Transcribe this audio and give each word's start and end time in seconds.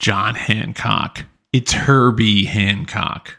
John 0.00 0.34
Hancock. 0.34 1.26
It's 1.52 1.72
Herbie 1.72 2.46
Hancock. 2.46 3.36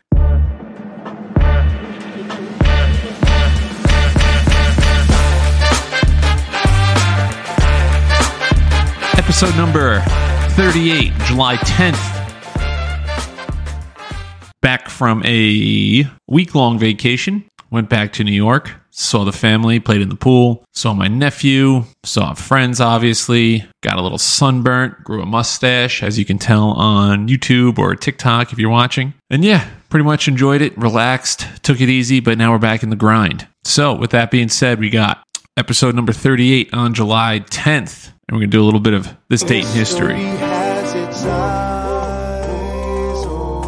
Episode 9.18 9.58
number 9.58 10.02
38, 10.52 11.12
July 11.26 11.56
10th. 11.58 11.98
Back 14.62 14.88
from 14.88 15.24
a 15.26 16.06
week 16.28 16.54
long 16.54 16.78
vacation. 16.78 17.44
Went 17.72 17.90
back 17.90 18.14
to 18.14 18.24
New 18.24 18.32
York, 18.32 18.81
saw 18.92 19.24
the 19.24 19.32
family, 19.32 19.80
played 19.80 20.02
in 20.02 20.10
the 20.10 20.16
pool, 20.16 20.64
saw 20.74 20.94
my 20.94 21.08
nephew, 21.08 21.84
saw 22.04 22.34
friends, 22.34 22.80
obviously, 22.80 23.66
got 23.82 23.98
a 23.98 24.02
little 24.02 24.18
sunburnt, 24.18 25.04
grew 25.04 25.22
a 25.22 25.26
mustache, 25.26 26.04
as 26.04 26.20
you 26.20 26.26
can 26.26 26.38
tell 26.38 26.72
on 26.72 27.28
YouTube 27.28 27.80
or 27.80 27.96
TikTok 27.96 28.54
if 28.54 28.60
you're 28.60 28.70
watching. 28.70 29.14
And 29.30 29.44
yeah, 29.44 29.68
pretty 29.90 30.04
much 30.04 30.28
enjoyed 30.28 30.62
it, 30.62 30.78
relaxed, 30.78 31.48
took 31.64 31.82
it 31.82 31.90
easy, 31.90 32.20
but 32.20 32.38
now 32.38 32.52
we're 32.52 32.60
back 32.60 32.84
in 32.84 32.90
the 32.90 32.96
grind. 32.96 33.48
So, 33.64 33.94
with 33.94 34.12
that 34.12 34.32
being 34.32 34.50
said, 34.50 34.80
we 34.80 34.90
got 34.90 35.24
episode 35.58 35.96
number 35.96 36.14
38 36.14 36.74
on 36.74 36.94
July 36.94 37.42
10th. 37.48 38.08
And 38.08 38.36
we're 38.36 38.40
going 38.40 38.52
to 38.52 38.58
do 38.58 38.64
a 38.64 38.66
little 38.66 38.80
bit 38.80 38.94
of 38.94 39.16
this 39.30 39.44
date 39.44 39.66
in 39.66 39.72
history. 39.72 40.16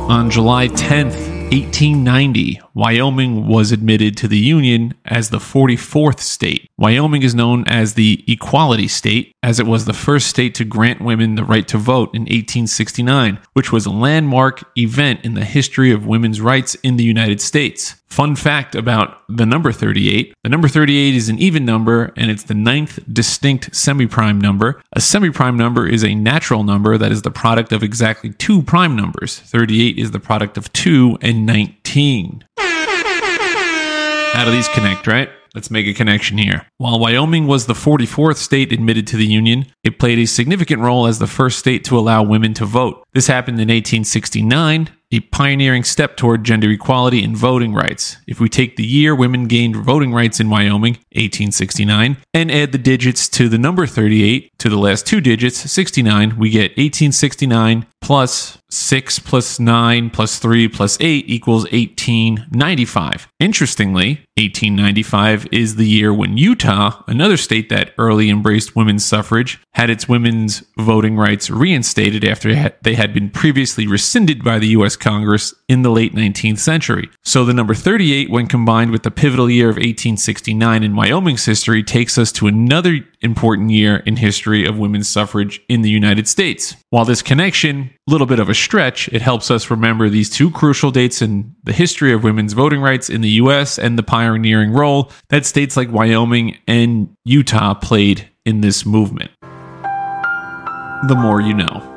On 0.10 0.30
July 0.30 0.68
10th, 0.70 1.34
1890, 1.52 2.62
Wyoming 2.74 3.48
was 3.48 3.72
admitted 3.72 4.18
to 4.18 4.28
the 4.28 4.38
Union 4.38 4.94
as 5.06 5.30
the 5.30 5.38
44th 5.38 6.20
state. 6.20 6.70
Wyoming 6.78 7.22
is 7.22 7.36
known 7.36 7.66
as 7.68 7.94
the 7.94 8.24
Equality 8.28 8.88
State, 8.88 9.36
as 9.44 9.60
it 9.60 9.68
was 9.68 9.86
the 9.86 9.94
first 9.94 10.28
state 10.28 10.56
to 10.56 10.66
grant 10.66 11.00
women 11.02 11.36
the 11.36 11.44
right 11.44 11.68
to 11.68 11.78
vote 11.78 12.10
in 12.16 12.24
1869, 12.24 13.40
which 13.54 13.72
was 13.72 13.86
a 13.86 13.92
landmark 13.92 14.64
event 14.78 15.24
in 15.24 15.36
the 15.36 15.46
history 15.46 15.92
of 15.92 16.08
women's 16.08 16.42
rights 16.42 16.76
in 16.76 16.98
the 16.98 17.04
United 17.04 17.42
States. 17.42 17.96
Fun 18.10 18.36
fact 18.36 18.76
about 18.76 19.24
the 19.28 19.46
number 19.46 19.72
38 19.72 20.34
the 20.44 20.50
number 20.50 20.68
38 20.68 21.16
is 21.16 21.30
an 21.30 21.40
even 21.40 21.64
number 21.64 22.12
and 22.18 22.30
it's 22.30 22.44
the 22.44 22.54
ninth 22.54 23.00
distinct 23.12 23.72
semiprime 23.72 24.42
number. 24.42 24.82
A 24.92 25.00
semiprime 25.00 25.56
number 25.56 25.88
is 25.88 26.04
a 26.04 26.14
natural 26.14 26.64
number 26.64 26.98
that 26.98 27.14
is 27.14 27.22
the 27.22 27.32
product 27.32 27.72
of 27.72 27.82
exactly 27.82 28.34
two 28.34 28.62
prime 28.62 28.96
numbers. 28.96 29.40
38 29.40 29.98
is 29.98 30.12
the 30.12 30.20
product 30.20 30.58
of 30.58 30.72
2 30.74 31.18
and 31.22 31.46
19. 31.46 32.44
How 32.58 34.46
do 34.46 34.52
these 34.52 34.68
connect, 34.70 35.08
right? 35.08 35.30
Let's 35.56 35.70
make 35.70 35.86
a 35.86 35.94
connection 35.94 36.38
here. 36.38 36.68
While 36.78 37.00
Wyoming 37.00 37.46
was 37.46 37.68
the 37.68 37.74
44th 37.74 38.38
state 38.38 38.72
admitted 38.74 39.06
to 39.08 39.18
the 39.18 39.28
Union, 39.28 39.68
it 39.84 40.00
played 40.00 40.18
a 40.18 40.26
significant 40.26 40.82
role 40.82 41.06
as 41.06 41.20
the 41.20 41.28
first 41.28 41.60
state 41.60 41.84
to 41.86 41.98
allow 41.98 42.24
women 42.24 42.54
to 42.56 42.66
vote. 42.66 43.03
This 43.14 43.28
happened 43.28 43.58
in 43.58 43.68
1869, 43.68 44.90
a 45.12 45.20
pioneering 45.20 45.84
step 45.84 46.18
toward 46.18 46.44
gender 46.44 46.72
equality 46.72 47.24
and 47.24 47.38
voting 47.38 47.72
rights. 47.74 48.18
If 48.26 48.40
we 48.40 48.50
take 48.50 48.76
the 48.76 48.84
year 48.84 49.14
women 49.14 49.48
gained 49.48 49.76
voting 49.76 50.12
rights 50.12 50.40
in 50.40 50.50
Wyoming, 50.50 50.94
1869, 51.14 52.18
and 52.34 52.52
add 52.52 52.72
the 52.72 52.80
digits 52.80 53.30
to 53.30 53.48
the 53.48 53.60
number 53.60 53.86
38 53.86 54.50
to 54.58 54.70
the 54.70 54.80
last 54.80 55.06
two 55.06 55.22
digits, 55.22 55.72
69, 55.72 56.38
we 56.40 56.50
get 56.50 56.72
1869 56.72 57.86
plus 58.02 58.58
6 58.70 59.20
plus 59.20 59.60
9 59.60 60.10
plus 60.10 60.40
3 60.40 60.68
plus 60.68 60.98
8 61.00 61.26
equals 61.28 61.64
1895. 61.66 63.28
Interestingly, 63.40 64.26
1895 64.36 65.48
is 65.52 65.76
the 65.76 65.88
year 65.88 66.12
when 66.14 66.38
Utah, 66.38 67.04
another 67.08 67.38
state 67.38 67.70
that 67.70 67.94
early 67.98 68.30
embraced 68.30 68.76
women's 68.76 69.06
suffrage, 69.06 69.62
had 69.74 69.90
its 69.90 70.10
women's 70.10 70.64
voting 70.78 71.16
rights 71.16 71.50
reinstated 71.50 72.26
after 72.26 72.74
they 72.82 72.96
had 72.96 73.03
been 73.12 73.32
previously 73.32 73.88
rescinded 73.88 74.44
by 74.44 74.60
the 74.60 74.68
U.S. 74.68 74.96
Congress 74.96 75.52
in 75.68 75.82
the 75.82 75.90
late 75.90 76.14
19th 76.14 76.60
century. 76.60 77.10
So 77.24 77.44
the 77.44 77.54
number 77.54 77.74
38, 77.74 78.30
when 78.30 78.46
combined 78.46 78.92
with 78.92 79.02
the 79.02 79.10
pivotal 79.10 79.50
year 79.50 79.70
of 79.70 79.78
1869 79.78 80.84
in 80.84 80.96
Wyoming's 80.96 81.46
history, 81.46 81.82
takes 81.82 82.20
us 82.20 82.32
to 82.34 82.46
another 82.46 83.00
important 83.22 83.72
year 83.72 83.98
in 84.06 84.18
history 84.18 84.66
of 84.66 84.78
women's 84.78 85.10
suffrage 85.10 85.60
in 85.68 85.82
the 85.82 85.90
United 85.90 86.28
States. 86.28 86.76
While 86.92 87.06
this 87.06 87.24
connection, 87.24 87.90
a 88.08 88.12
little 88.12 88.28
bit 88.28 88.40
of 88.40 88.50
a 88.50 88.54
stretch, 88.54 89.08
it 89.10 89.24
helps 89.24 89.50
us 89.50 89.72
remember 89.72 90.10
these 90.10 90.30
two 90.30 90.52
crucial 90.52 90.92
dates 90.92 91.22
in 91.22 91.56
the 91.64 91.74
history 91.74 92.14
of 92.14 92.24
women's 92.24 92.54
voting 92.54 92.82
rights 92.82 93.10
in 93.10 93.22
the 93.22 93.30
US 93.30 93.80
and 93.80 93.98
the 93.98 94.04
pioneering 94.04 94.72
role 94.72 95.12
that 95.30 95.46
states 95.46 95.76
like 95.76 95.92
Wyoming 95.92 96.58
and 96.68 97.16
Utah 97.26 97.74
played 97.74 98.30
in 98.46 98.62
this 98.62 98.86
movement. 98.86 99.32
The 99.42 101.16
more 101.18 101.42
you 101.42 101.54
know. 101.54 101.93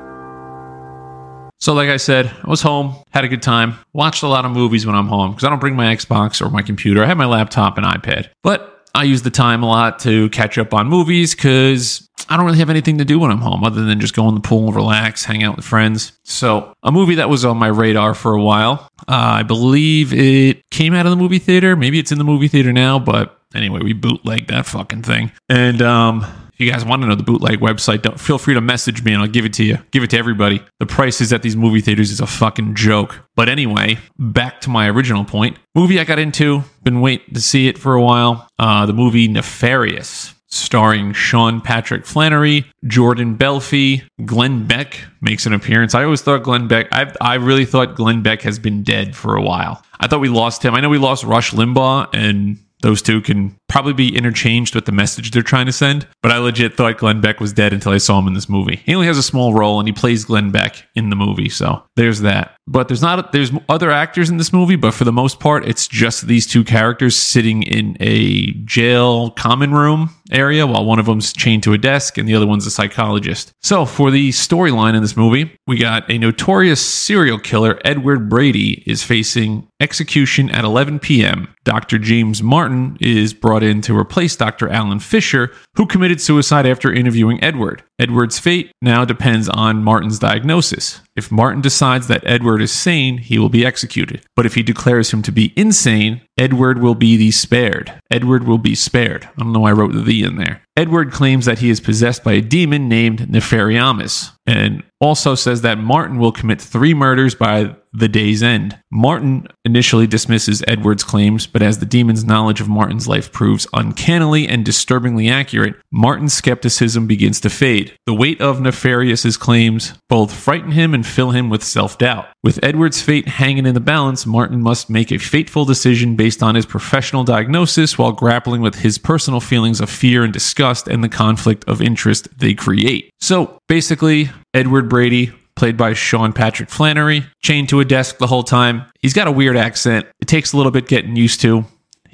So, 1.66 1.75
like 1.75 1.88
I 1.88 1.97
said, 1.97 2.32
I 2.44 2.49
was 2.49 2.62
home, 2.62 2.94
had 3.10 3.25
a 3.25 3.28
good 3.28 3.43
time, 3.43 3.75
watched 3.93 4.22
a 4.22 4.28
lot 4.28 4.44
of 4.44 4.53
movies 4.53 4.87
when 4.87 4.94
I'm 4.94 5.09
home 5.09 5.32
because 5.32 5.43
I 5.43 5.50
don't 5.50 5.59
bring 5.59 5.75
my 5.75 5.93
Xbox 5.97 6.41
or 6.41 6.49
my 6.49 6.62
computer. 6.62 7.03
I 7.03 7.06
have 7.06 7.16
my 7.16 7.27
laptop 7.27 7.77
and 7.77 7.84
iPad. 7.84 8.28
But 8.44 8.88
I 8.94 9.03
use 9.03 9.22
the 9.22 9.32
time 9.32 9.65
a 9.65 9.66
lot 9.66 9.99
to 10.03 10.28
catch 10.28 10.59
up 10.59 10.72
on 10.72 10.87
movies 10.87 11.34
because 11.34 12.09
I 12.28 12.37
don't 12.37 12.47
really 12.47 12.60
have 12.60 12.71
anything 12.71 12.99
to 12.99 13.04
do 13.04 13.19
when 13.19 13.32
I'm 13.32 13.41
home 13.41 13.65
other 13.65 13.84
than 13.84 13.99
just 13.99 14.15
go 14.15 14.28
in 14.28 14.37
the 14.37 14.41
pool 14.41 14.69
and 14.69 14.77
relax, 14.77 15.25
hang 15.25 15.43
out 15.43 15.56
with 15.56 15.65
friends. 15.65 16.12
So, 16.22 16.72
a 16.84 16.93
movie 16.93 17.16
that 17.16 17.28
was 17.28 17.44
on 17.44 17.56
my 17.56 17.66
radar 17.66 18.15
for 18.15 18.34
a 18.34 18.41
while, 18.41 18.88
uh, 19.09 19.41
I 19.41 19.43
believe 19.43 20.12
it 20.12 20.62
came 20.71 20.94
out 20.94 21.04
of 21.04 21.10
the 21.10 21.16
movie 21.16 21.41
theater. 21.41 21.75
Maybe 21.75 21.98
it's 21.98 22.12
in 22.12 22.19
the 22.19 22.25
movie 22.25 22.47
theater 22.47 22.72
now, 22.72 23.00
but 23.00 23.41
anyway, 23.56 23.81
we 23.83 23.93
bootlegged 23.93 24.50
that 24.50 24.66
fucking 24.66 25.03
thing. 25.03 25.33
And, 25.48 25.83
um, 25.83 26.25
if 26.56 26.60
you 26.64 26.72
guys 26.72 26.86
want 26.86 27.02
to 27.02 27.08
know 27.08 27.14
the 27.14 27.22
bootleg 27.22 27.60
website, 27.60 28.00
don't 28.00 28.18
feel 28.18 28.38
free 28.38 28.54
to 28.54 28.62
message 28.62 29.04
me 29.04 29.12
and 29.12 29.20
I'll 29.20 29.28
give 29.28 29.44
it 29.44 29.52
to 29.54 29.62
you. 29.62 29.76
Give 29.90 30.02
it 30.02 30.08
to 30.10 30.18
everybody. 30.18 30.62
The 30.80 30.86
prices 30.86 31.30
at 31.30 31.42
these 31.42 31.54
movie 31.54 31.82
theaters 31.82 32.10
is 32.10 32.18
a 32.18 32.26
fucking 32.26 32.76
joke. 32.76 33.20
But 33.34 33.50
anyway, 33.50 33.98
back 34.18 34.62
to 34.62 34.70
my 34.70 34.88
original 34.88 35.26
point. 35.26 35.58
Movie 35.74 36.00
I 36.00 36.04
got 36.04 36.18
into, 36.18 36.62
been 36.82 37.02
waiting 37.02 37.34
to 37.34 37.42
see 37.42 37.68
it 37.68 37.76
for 37.76 37.92
a 37.92 38.00
while. 38.00 38.48
Uh, 38.58 38.86
the 38.86 38.94
movie 38.94 39.28
Nefarious 39.28 40.32
starring 40.48 41.12
Sean 41.12 41.60
Patrick 41.60 42.06
Flanery, 42.06 42.64
Jordan 42.86 43.36
Belfi, 43.36 44.02
Glenn 44.24 44.66
Beck 44.66 44.98
makes 45.20 45.44
an 45.44 45.52
appearance. 45.52 45.94
I 45.94 46.04
always 46.04 46.22
thought 46.22 46.42
Glenn 46.42 46.68
Beck, 46.68 46.88
I, 46.90 47.12
I 47.20 47.34
really 47.34 47.66
thought 47.66 47.96
Glenn 47.96 48.22
Beck 48.22 48.40
has 48.42 48.58
been 48.58 48.82
dead 48.82 49.14
for 49.14 49.36
a 49.36 49.42
while. 49.42 49.82
I 50.00 50.06
thought 50.06 50.20
we 50.20 50.30
lost 50.30 50.64
him. 50.64 50.74
I 50.74 50.80
know 50.80 50.88
we 50.88 50.96
lost 50.96 51.24
Rush 51.24 51.50
Limbaugh, 51.50 52.08
and 52.14 52.58
those 52.86 53.02
two 53.02 53.20
can 53.20 53.58
probably 53.69 53.92
be 53.92 54.16
interchanged 54.16 54.76
with 54.76 54.84
the 54.84 54.92
message 54.92 55.32
they're 55.32 55.42
trying 55.42 55.66
to 55.66 55.72
send. 55.72 56.06
But 56.22 56.30
I 56.30 56.38
legit 56.38 56.76
thought 56.76 56.98
Glenn 56.98 57.20
Beck 57.20 57.41
was 57.41 57.52
dead 57.52 57.72
until 57.72 57.91
I 57.91 57.98
saw 57.98 58.20
him 58.20 58.28
in 58.28 58.34
this 58.34 58.48
movie. 58.48 58.76
He 58.86 58.94
only 58.94 59.08
has 59.08 59.19
a 59.19 59.24
small 59.24 59.54
role 59.54 59.80
and 59.80 59.88
he 59.88 59.92
plays 59.92 60.24
Glenn 60.24 60.52
Beck 60.52 60.86
in 60.94 61.10
the 61.10 61.16
movie. 61.16 61.48
So 61.48 61.82
there's 61.97 62.20
that. 62.20 62.55
But 62.69 62.88
there's 62.88 63.03
not, 63.03 63.31
there's 63.31 63.53
other 63.69 63.91
actors 63.93 64.28
in 64.28 64.38
this 64.38 64.53
movie, 64.53 64.75
but 64.75 64.93
for 64.93 65.04
the 65.04 65.12
most 65.12 65.38
part, 65.38 65.66
it's 65.69 65.87
just 65.87 66.27
these 66.27 66.47
two 66.47 66.65
characters 66.65 67.15
sitting 67.16 67.62
in 67.62 67.97
a 68.00 68.53
jail 68.65 69.31
common 69.31 69.72
room 69.72 70.10
area 70.32 70.66
while 70.66 70.84
one 70.84 70.99
of 70.99 71.06
them's 71.06 71.32
chained 71.32 71.62
to 71.62 71.72
a 71.72 71.78
desk 71.78 72.19
and 72.19 72.28
the 72.28 72.34
other 72.34 72.47
one's 72.47 72.66
a 72.66 72.71
psychologist. 72.71 73.53
So 73.62 73.84
for 73.84 74.10
the 74.10 74.31
storyline 74.31 74.97
in 74.97 75.03
this 75.03 75.16
movie, 75.16 75.56
we 75.69 75.78
got 75.78 76.10
a 76.10 76.19
notorious 76.19 76.84
serial 76.84 77.38
killer, 77.38 77.78
Edward 77.84 78.28
Brady, 78.28 78.83
is 78.84 79.04
facing 79.04 79.69
execution 79.81 80.50
at 80.50 80.65
11 80.65 80.98
p.m. 80.98 81.54
Dr. 81.65 81.98
James 81.98 82.43
Martin 82.43 82.97
is 83.00 83.33
brought 83.33 83.62
in 83.62 83.81
to 83.83 83.97
replace 83.97 84.34
Dr. 84.34 84.69
Alan 84.69 84.98
Fisher, 84.98 85.53
who 85.77 85.87
committed 85.87 86.21
suicide 86.21 86.66
after 86.66 86.93
interviewing 86.93 87.43
Edward. 87.44 87.84
Edward's 87.98 88.38
fate 88.38 88.72
now 88.83 89.04
depends 89.04 89.48
on 89.48 89.84
Martin's 89.84 90.19
diagnosis. 90.19 91.00
If 91.16 91.32
Martin 91.32 91.62
decides 91.62 92.09
that 92.09 92.22
Edward 92.27 92.60
is 92.60 92.71
sane, 92.71 93.19
he 93.19 93.38
will 93.38 93.49
be 93.49 93.65
executed. 93.65 94.22
But 94.34 94.44
if 94.44 94.54
he 94.54 94.62
declares 94.62 95.12
him 95.12 95.22
to 95.22 95.32
be 95.32 95.54
insane, 95.56 96.21
Edward 96.38 96.82
will 96.82 96.94
be 96.94 97.16
the 97.16 97.30
spared. 97.30 97.92
Edward 98.10 98.44
will 98.44 98.58
be 98.58 98.74
spared. 98.74 99.24
I 99.24 99.42
don't 99.42 99.52
know 99.52 99.60
why 99.60 99.70
I 99.70 99.72
wrote 99.72 99.92
the 99.92 100.02
"the" 100.02 100.22
in 100.22 100.36
there. 100.36 100.62
Edward 100.76 101.10
claims 101.10 101.47
that 101.47 101.60
he 101.60 101.70
is 101.70 101.80
possessed 101.80 102.22
by 102.22 102.32
a 102.34 102.42
demon 102.42 102.86
named 102.86 103.20
Nefariamus, 103.30 104.32
and 104.47 104.82
also 105.00 105.34
says 105.34 105.62
that 105.62 105.78
Martin 105.78 106.19
will 106.19 106.32
commit 106.32 106.60
three 106.60 106.92
murders 106.92 107.34
by 107.34 107.74
the 107.92 108.09
day's 108.09 108.42
end. 108.42 108.78
Martin 108.92 109.47
initially 109.65 110.06
dismisses 110.06 110.62
Edward's 110.68 111.03
claims, 111.03 111.47
but 111.47 111.62
as 111.62 111.78
the 111.78 111.86
demon's 111.86 112.24
knowledge 112.24 112.60
of 112.60 112.68
Martin's 112.68 113.09
life 113.09 113.33
proves 113.33 113.66
uncannily 113.72 114.47
and 114.47 114.66
disturbingly 114.66 115.30
accurate, 115.30 115.77
Martin's 115.91 116.34
skepticism 116.34 117.06
begins 117.06 117.41
to 117.41 117.48
fade. 117.48 117.97
The 118.04 118.15
weight 118.15 118.41
of 118.42 118.60
Nefarious's 118.60 119.38
claims 119.38 119.94
both 120.10 120.33
frighten 120.33 120.72
him 120.72 120.92
and 120.92 121.06
fill 121.06 121.30
him 121.30 121.48
with 121.48 121.65
self 121.65 121.97
doubt. 121.97 122.28
With 122.42 122.62
Edward's 122.62 123.00
fate 123.00 123.28
hanging 123.28 123.65
in 123.65 123.74
the 123.74 123.80
balance, 123.80 124.27
Martin 124.27 124.60
must 124.60 124.91
make 124.91 125.10
a 125.10 125.18
fateful 125.18 125.65
decision 125.65 126.16
based 126.16 126.25
on 126.42 126.54
his 126.54 126.66
professional 126.66 127.24
diagnosis 127.24 127.96
while 127.96 128.12
grappling 128.12 128.60
with 128.60 128.76
his 128.76 128.98
personal 128.98 129.40
feelings 129.40 129.80
of 129.80 129.88
fear 129.88 130.24
and 130.24 130.32
disgust 130.32 130.88
and 130.88 131.02
the 131.02 131.08
conflict 131.08 131.64
of 131.66 131.80
interest 131.80 132.28
they 132.38 132.54
create. 132.54 133.10
So 133.20 133.58
basically, 133.68 134.30
Edward 134.54 134.88
Brady 134.88 135.32
played 135.56 135.76
by 135.76 135.94
Sean 135.94 136.32
Patrick 136.32 136.68
Flanery, 136.68 137.26
chained 137.42 137.68
to 137.70 137.80
a 137.80 137.84
desk 137.84 138.18
the 138.18 138.26
whole 138.26 138.42
time. 138.42 138.84
He's 139.00 139.14
got 139.14 139.26
a 139.26 139.32
weird 139.32 139.56
accent. 139.56 140.06
It 140.20 140.28
takes 140.28 140.52
a 140.52 140.56
little 140.56 140.72
bit 140.72 140.86
getting 140.86 141.16
used 141.16 141.40
to. 141.40 141.64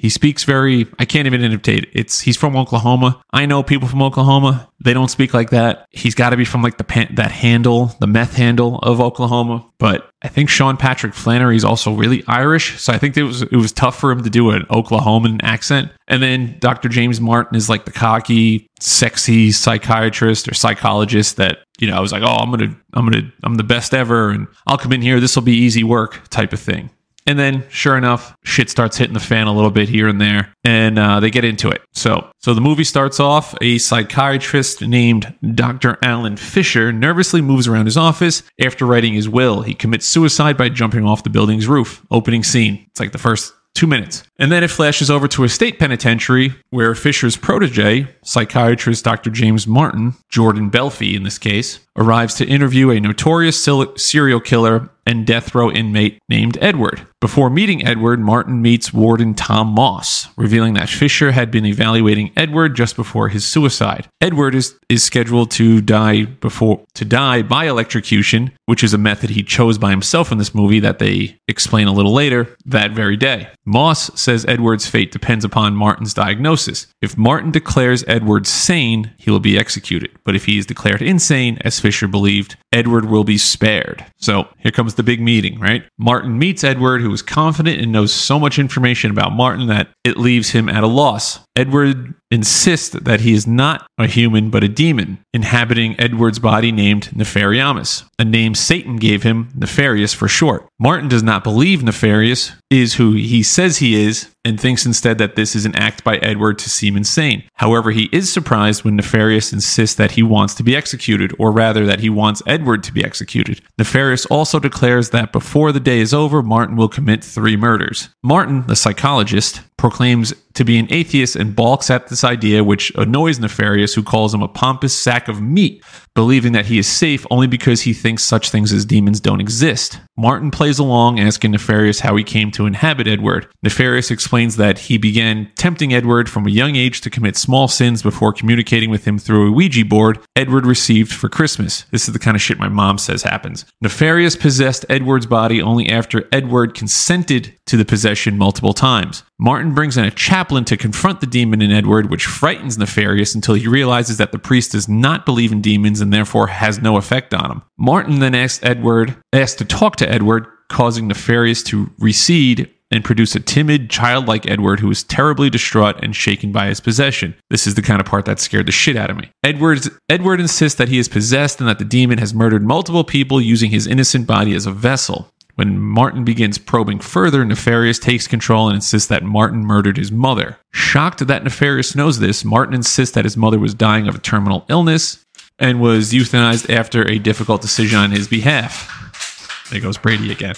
He 0.03 0.09
speaks 0.09 0.43
very, 0.43 0.85
I 0.99 1.05
can't 1.05 1.27
even 1.27 1.45
imitate. 1.45 1.89
It's, 1.93 2.19
he's 2.19 2.35
from 2.35 2.57
Oklahoma. 2.57 3.21
I 3.31 3.45
know 3.45 3.63
people 3.63 3.87
from 3.87 4.01
Oklahoma. 4.01 4.69
They 4.83 4.93
don't 4.93 5.07
speak 5.07 5.33
like 5.33 5.51
that. 5.51 5.87
He's 5.91 6.13
got 6.13 6.31
to 6.31 6.35
be 6.35 6.43
from 6.43 6.61
like 6.61 6.75
the 6.75 6.83
pan, 6.83 7.15
that 7.15 7.31
handle, 7.31 7.85
the 8.01 8.07
meth 8.07 8.35
handle 8.35 8.79
of 8.79 8.99
Oklahoma. 8.99 9.65
But 9.77 10.09
I 10.21 10.27
think 10.27 10.49
Sean 10.49 10.75
Patrick 10.75 11.13
Flanery 11.13 11.55
is 11.55 11.63
also 11.63 11.93
really 11.93 12.21
Irish, 12.27 12.81
so 12.81 12.91
I 12.91 12.97
think 12.97 13.15
it 13.15 13.23
was 13.23 13.43
it 13.43 13.55
was 13.55 13.71
tough 13.71 13.97
for 13.97 14.11
him 14.11 14.23
to 14.23 14.29
do 14.29 14.49
an 14.49 14.63
Oklahoman 14.63 15.39
accent. 15.41 15.89
And 16.09 16.21
then 16.21 16.57
Dr. 16.59 16.89
James 16.89 17.21
Martin 17.21 17.55
is 17.55 17.69
like 17.69 17.85
the 17.85 17.91
cocky, 17.91 18.69
sexy 18.81 19.53
psychiatrist 19.53 20.49
or 20.49 20.53
psychologist 20.53 21.37
that 21.37 21.59
you 21.79 21.87
know 21.87 21.95
I 21.95 22.01
was 22.01 22.11
like, 22.11 22.23
oh, 22.23 22.35
I'm 22.35 22.51
gonna 22.51 22.75
I'm 22.93 23.05
gonna 23.05 23.31
I'm 23.43 23.55
the 23.55 23.63
best 23.63 23.93
ever, 23.93 24.31
and 24.31 24.47
I'll 24.67 24.77
come 24.77 24.91
in 24.91 25.01
here. 25.01 25.21
This 25.21 25.37
will 25.37 25.43
be 25.43 25.55
easy 25.55 25.85
work 25.85 26.27
type 26.27 26.51
of 26.51 26.59
thing. 26.59 26.89
And 27.25 27.39
then, 27.39 27.63
sure 27.69 27.97
enough, 27.97 28.35
shit 28.43 28.69
starts 28.69 28.97
hitting 28.97 29.13
the 29.13 29.19
fan 29.19 29.47
a 29.47 29.53
little 29.53 29.71
bit 29.71 29.89
here 29.89 30.07
and 30.07 30.19
there, 30.19 30.53
and 30.63 30.99
uh, 30.99 31.19
they 31.19 31.29
get 31.29 31.45
into 31.45 31.69
it. 31.69 31.81
So, 31.93 32.29
so 32.39 32.53
the 32.53 32.61
movie 32.61 32.83
starts 32.83 33.19
off. 33.19 33.55
A 33.61 33.77
psychiatrist 33.77 34.81
named 34.81 35.33
Dr. 35.55 35.97
Alan 36.01 36.37
Fisher 36.37 36.91
nervously 36.91 37.41
moves 37.41 37.67
around 37.67 37.85
his 37.85 37.97
office 37.97 38.43
after 38.61 38.85
writing 38.85 39.13
his 39.13 39.29
will. 39.29 39.61
He 39.61 39.73
commits 39.73 40.05
suicide 40.05 40.57
by 40.57 40.69
jumping 40.69 41.05
off 41.05 41.23
the 41.23 41.29
building's 41.29 41.67
roof. 41.67 42.05
Opening 42.11 42.43
scene. 42.43 42.85
It's 42.89 42.99
like 42.99 43.11
the 43.13 43.17
first 43.17 43.53
two 43.73 43.87
minutes. 43.87 44.23
And 44.37 44.51
then 44.51 44.63
it 44.63 44.69
flashes 44.69 45.09
over 45.09 45.27
to 45.29 45.43
a 45.43 45.49
state 45.49 45.79
penitentiary 45.79 46.53
where 46.69 46.93
Fisher's 46.95 47.35
protege, 47.35 48.07
psychiatrist 48.23 49.03
Dr. 49.03 49.29
James 49.29 49.65
Martin, 49.65 50.13
Jordan 50.29 50.69
Belfi 50.69 51.15
in 51.15 51.23
this 51.23 51.37
case, 51.37 51.79
arrives 51.95 52.35
to 52.35 52.45
interview 52.45 52.91
a 52.91 52.99
notorious 52.99 53.63
serial 53.97 54.39
killer 54.39 54.89
and 55.05 55.25
death 55.25 55.53
row 55.53 55.71
inmate 55.71 56.19
named 56.29 56.57
Edward. 56.61 57.07
Before 57.19 57.49
meeting 57.49 57.87
Edward, 57.87 58.19
Martin 58.19 58.61
meets 58.61 58.93
warden 58.93 59.33
Tom 59.33 59.69
Moss, 59.69 60.27
revealing 60.35 60.73
that 60.73 60.89
Fisher 60.89 61.31
had 61.31 61.51
been 61.51 61.65
evaluating 61.65 62.31
Edward 62.35 62.75
just 62.75 62.97
before 62.97 63.29
his 63.29 63.45
suicide. 63.45 64.09
Edward 64.19 64.53
is, 64.53 64.77
is 64.89 65.03
scheduled 65.03 65.49
to 65.51 65.79
die 65.79 66.25
before 66.25 66.83
to 66.95 67.05
die 67.05 67.41
by 67.41 67.65
electrocution, 67.65 68.51
which 68.65 68.83
is 68.83 68.93
a 68.93 68.97
method 68.97 69.29
he 69.29 69.41
chose 69.41 69.77
by 69.77 69.89
himself 69.89 70.33
in 70.33 70.37
this 70.37 70.53
movie 70.53 70.81
that 70.81 70.99
they 70.99 71.39
explain 71.47 71.87
a 71.87 71.93
little 71.93 72.13
later 72.13 72.55
that 72.65 72.91
very 72.91 73.15
day. 73.15 73.47
Moss 73.65 74.11
says 74.19 74.45
Edward's 74.45 74.87
fate 74.87 75.13
depends 75.13 75.45
upon 75.45 75.75
Martin's 75.75 76.13
diagnosis. 76.13 76.87
If 77.01 77.17
Martin 77.17 77.51
declares 77.51 78.03
Edward 78.05 78.45
sane, 78.45 79.13
he 79.17 79.31
will 79.31 79.39
be 79.39 79.57
executed. 79.57 80.11
But 80.25 80.35
if 80.35 80.45
he 80.45 80.57
is 80.57 80.65
declared 80.65 81.01
insane, 81.01 81.57
as 81.61 81.79
Fisher 81.79 82.09
believed, 82.09 82.57
Edward 82.73 83.05
will 83.05 83.23
be 83.23 83.37
spared. 83.37 84.05
So 84.17 84.49
here 84.57 84.71
comes 84.71 84.92
the 84.93 85.03
big 85.03 85.21
meeting, 85.21 85.59
right? 85.59 85.83
Martin 85.97 86.37
meets 86.37 86.63
Edward, 86.63 87.01
who 87.01 87.11
is 87.13 87.21
confident 87.21 87.81
and 87.81 87.91
knows 87.91 88.13
so 88.13 88.39
much 88.39 88.59
information 88.59 89.11
about 89.11 89.33
Martin 89.33 89.67
that 89.67 89.89
it 90.03 90.17
leaves 90.17 90.51
him 90.51 90.69
at 90.69 90.83
a 90.83 90.87
loss. 90.87 91.39
Edward 91.55 92.15
insists 92.31 92.89
that 92.89 93.21
he 93.21 93.33
is 93.33 93.45
not 93.45 93.85
a 93.97 94.07
human 94.07 94.49
but 94.49 94.63
a 94.63 94.67
demon, 94.67 95.19
inhabiting 95.33 95.99
Edward's 95.99 96.39
body 96.39 96.71
named 96.71 97.09
Nefariamus, 97.15 98.03
a 98.17 98.25
name 98.25 98.55
Satan 98.55 98.95
gave 98.95 99.23
him, 99.23 99.49
Nefarious 99.55 100.13
for 100.13 100.27
short. 100.27 100.67
Martin 100.79 101.07
does 101.07 101.23
not 101.23 101.43
believe 101.43 101.83
Nefarious 101.83 102.53
is 102.69 102.95
who 102.95 103.13
he 103.13 103.43
says 103.43 103.77
he 103.77 103.95
is 104.03 104.32
and 104.45 104.59
thinks 104.59 104.85
instead 104.85 105.17
that 105.17 105.35
this 105.35 105.55
is 105.55 105.65
an 105.65 105.75
act 105.75 106.03
by 106.03 106.17
Edward 106.17 106.59
to 106.59 106.69
seem 106.69 106.97
insane. 106.97 107.43
However, 107.53 107.91
he 107.91 108.09
is 108.11 108.31
surprised 108.31 108.83
when 108.83 108.95
Nefarious 108.95 109.53
insists 109.53 109.95
that 109.95 110.11
he 110.11 110.23
wants 110.23 110.53
to 110.55 110.63
be 110.63 110.75
executed, 110.75 111.33
or 111.39 111.51
rather 111.51 111.85
that 111.85 112.01
he 112.01 112.09
wants 112.09 112.43
Edward 112.45 112.83
to 112.83 112.93
be 112.93 113.03
executed. 113.03 113.61
Nefarious 113.77 114.25
also 114.25 114.59
declares 114.59 115.11
that 115.11 115.31
before 115.31 115.71
the 115.71 115.79
day 115.79 115.99
is 115.99 116.13
over, 116.13 116.43
Martin 116.43 116.75
will 116.75 116.89
commit 116.89 117.23
three 117.23 117.55
murders. 117.55 118.09
Martin, 118.21 118.65
the 118.67 118.75
psychologist, 118.75 119.61
proclaims 119.77 120.33
to 120.55 120.63
be 120.63 120.77
an 120.77 120.87
atheist 120.91 121.35
and 121.35 121.55
balks 121.55 121.89
at 121.89 122.07
this 122.07 122.23
idea, 122.23 122.63
which 122.63 122.91
annoys 122.95 123.39
Nefarious, 123.39 123.93
who 123.93 124.03
calls 124.03 124.33
him 124.33 124.41
a 124.41 124.47
pompous 124.47 124.99
sack 124.99 125.27
of 125.27 125.41
meat, 125.41 125.83
believing 126.15 126.51
that 126.53 126.65
he 126.65 126.77
is 126.77 126.87
safe 126.87 127.25
only 127.31 127.47
because 127.47 127.81
he 127.81 127.93
thinks 127.93 128.23
such 128.23 128.49
things 128.49 128.71
as 128.71 128.85
demons 128.85 129.19
don't 129.19 129.41
exist. 129.41 129.99
Martin 130.15 130.51
plays 130.51 130.77
along, 130.77 131.19
asking 131.19 131.51
Nefarious 131.51 131.99
how 131.99 132.15
he 132.15 132.23
came 132.23 132.51
to 132.51 132.65
inhabit 132.65 133.07
Edward. 133.07 133.47
Nefarious 133.63 134.11
explains 134.11 134.57
that 134.57 134.77
he 134.77 134.97
began 134.97 135.51
tempting 135.57 135.93
Edward 135.93 136.29
from 136.29 136.45
a 136.45 136.51
young 136.51 136.75
age 136.75 137.01
to 137.01 137.09
commit 137.09 137.35
small 137.35 137.67
sins 137.67 138.03
before 138.03 138.31
communicating 138.31 138.89
with 138.89 139.05
him 139.05 139.17
through 139.17 139.47
a 139.47 139.51
Ouija 139.51 139.85
board 139.85 140.19
Edward 140.35 140.65
received 140.65 141.11
for 141.11 141.29
Christmas. 141.29 141.85
This 141.91 142.07
is 142.07 142.13
the 142.13 142.19
kind 142.19 142.35
of 142.35 142.41
shit 142.41 142.59
my 142.59 142.69
mom 142.69 142.97
says 142.97 143.23
happens. 143.23 143.65
Nefarious 143.81 144.35
possessed 144.35 144.85
Edward's 144.89 145.25
body 145.25 145.61
only 145.61 145.89
after 145.89 146.27
Edward 146.31 146.75
consented 146.75 147.53
to 147.65 147.77
the 147.77 147.85
possession 147.85 148.37
multiple 148.37 148.73
times. 148.73 149.23
Martin 149.39 149.73
brings 149.73 149.97
in 149.97 150.05
a 150.05 150.11
chaplain 150.11 150.63
to 150.65 150.77
confront 150.77 151.19
the 151.19 151.27
demon 151.27 151.61
in 151.61 151.71
Edward, 151.71 152.09
which 152.09 152.25
frightens 152.25 152.77
Nefarious 152.77 153.35
until 153.35 153.55
he 153.55 153.67
realizes 153.67 154.17
that 154.17 154.31
the 154.31 154.39
priest 154.39 154.71
does 154.71 154.87
not 154.87 155.25
believe 155.25 155.51
in 155.51 155.61
demons 155.61 156.01
and 156.01 156.13
therefore 156.13 156.47
has 156.47 156.81
no 156.81 156.97
effect 156.97 157.33
on 157.33 157.51
him. 157.51 157.61
Martin 157.77 158.19
then 158.19 158.35
asks 158.35 158.63
Edward, 158.63 159.15
asks 159.33 159.57
to 159.57 159.65
talk 159.65 159.95
to 159.97 160.09
Edward, 160.09 160.45
causing 160.69 161.07
Nefarious 161.07 161.63
to 161.63 161.89
recede 161.99 162.69
and 162.93 163.03
produce 163.03 163.33
a 163.33 163.39
timid, 163.39 163.89
childlike 163.89 164.47
Edward 164.47 164.79
who 164.79 164.91
is 164.91 165.03
terribly 165.03 165.49
distraught 165.49 166.01
and 166.03 166.15
shaken 166.15 166.51
by 166.51 166.67
his 166.67 166.79
possession. 166.79 167.33
This 167.49 167.65
is 167.65 167.73
the 167.73 167.81
kind 167.81 167.99
of 167.99 168.05
part 168.05 168.25
that 168.25 168.39
scared 168.39 168.67
the 168.67 168.71
shit 168.71 168.95
out 168.95 169.09
of 169.09 169.17
me. 169.17 169.31
Edward's, 169.43 169.89
Edward 170.09 170.39
insists 170.39 170.77
that 170.77 170.89
he 170.89 170.99
is 170.99 171.09
possessed 171.09 171.59
and 171.59 171.67
that 171.67 171.79
the 171.79 171.85
demon 171.85 172.19
has 172.19 172.35
murdered 172.35 172.63
multiple 172.63 173.03
people 173.03 173.41
using 173.41 173.71
his 173.71 173.87
innocent 173.87 174.27
body 174.27 174.53
as 174.53 174.67
a 174.67 174.71
vessel. 174.71 175.32
When 175.63 175.79
Martin 175.79 176.25
begins 176.25 176.57
probing 176.57 176.99
further, 176.99 177.45
Nefarious 177.45 177.97
takes 177.97 178.27
control 178.27 178.67
and 178.67 178.75
insists 178.75 179.07
that 179.07 179.23
Martin 179.23 179.65
murdered 179.65 179.95
his 179.95 180.11
mother. 180.11 180.57
Shocked 180.73 181.25
that 181.25 181.45
Nefarious 181.45 181.95
knows 181.95 182.19
this, 182.19 182.43
Martin 182.43 182.75
insists 182.75 183.15
that 183.15 183.23
his 183.23 183.37
mother 183.37 183.57
was 183.57 183.73
dying 183.73 184.09
of 184.09 184.15
a 184.15 184.19
terminal 184.19 184.65
illness 184.67 185.25
and 185.57 185.79
was 185.79 186.11
euthanized 186.11 186.69
after 186.69 187.07
a 187.07 187.17
difficult 187.17 187.61
decision 187.61 187.97
on 187.97 188.11
his 188.11 188.27
behalf. 188.27 189.69
There 189.71 189.79
goes 189.79 189.97
Brady 189.97 190.33
again. 190.33 190.55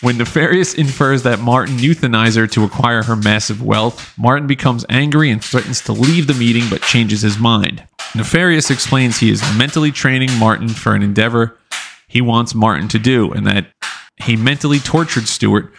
When 0.00 0.16
Nefarious 0.16 0.74
infers 0.74 1.24
that 1.24 1.40
Martin 1.40 1.78
euthanized 1.78 2.36
her 2.36 2.46
to 2.46 2.62
acquire 2.62 3.02
her 3.02 3.16
massive 3.16 3.60
wealth, 3.60 4.16
Martin 4.16 4.46
becomes 4.46 4.86
angry 4.88 5.30
and 5.30 5.42
threatens 5.42 5.80
to 5.80 5.92
leave 5.92 6.28
the 6.28 6.34
meeting 6.34 6.62
but 6.70 6.82
changes 6.82 7.22
his 7.22 7.40
mind. 7.40 7.82
Nefarious 8.14 8.70
explains 8.70 9.18
he 9.18 9.32
is 9.32 9.42
mentally 9.56 9.90
training 9.90 10.32
Martin 10.38 10.68
for 10.68 10.94
an 10.94 11.02
endeavor 11.02 11.58
he 12.06 12.20
wants 12.20 12.54
Martin 12.54 12.88
to 12.88 12.98
do 12.98 13.32
and 13.32 13.46
that 13.46 13.66
he 14.22 14.36
mentally 14.36 14.78
tortured 14.78 15.28
Stewart, 15.28 15.72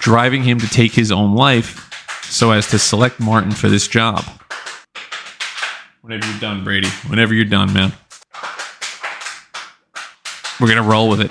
driving 0.00 0.42
him 0.42 0.58
to 0.58 0.68
take 0.68 0.92
his 0.92 1.10
own 1.10 1.34
life 1.34 1.90
so 2.24 2.50
as 2.50 2.68
to 2.70 2.78
select 2.78 3.20
Martin 3.20 3.52
for 3.52 3.68
this 3.68 3.88
job. 3.88 4.24
Whenever 6.00 6.26
you're 6.26 6.40
done, 6.40 6.64
Brady. 6.64 6.88
Whenever 7.08 7.32
you're 7.34 7.44
done, 7.44 7.72
man. 7.72 7.92
We're 10.60 10.68
going 10.68 10.82
to 10.82 10.88
roll 10.88 11.08
with 11.08 11.20
it. 11.20 11.30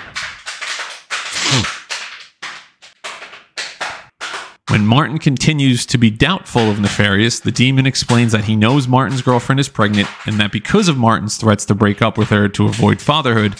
When 4.74 4.86
Martin 4.86 5.18
continues 5.18 5.86
to 5.86 5.98
be 5.98 6.10
doubtful 6.10 6.68
of 6.68 6.80
Nefarious, 6.80 7.38
the 7.38 7.52
demon 7.52 7.86
explains 7.86 8.32
that 8.32 8.46
he 8.46 8.56
knows 8.56 8.88
Martin's 8.88 9.22
girlfriend 9.22 9.60
is 9.60 9.68
pregnant 9.68 10.08
and 10.26 10.40
that 10.40 10.50
because 10.50 10.88
of 10.88 10.96
Martin's 10.96 11.36
threats 11.36 11.64
to 11.66 11.76
break 11.76 12.02
up 12.02 12.18
with 12.18 12.30
her 12.30 12.48
to 12.48 12.66
avoid 12.66 13.00
fatherhood, 13.00 13.54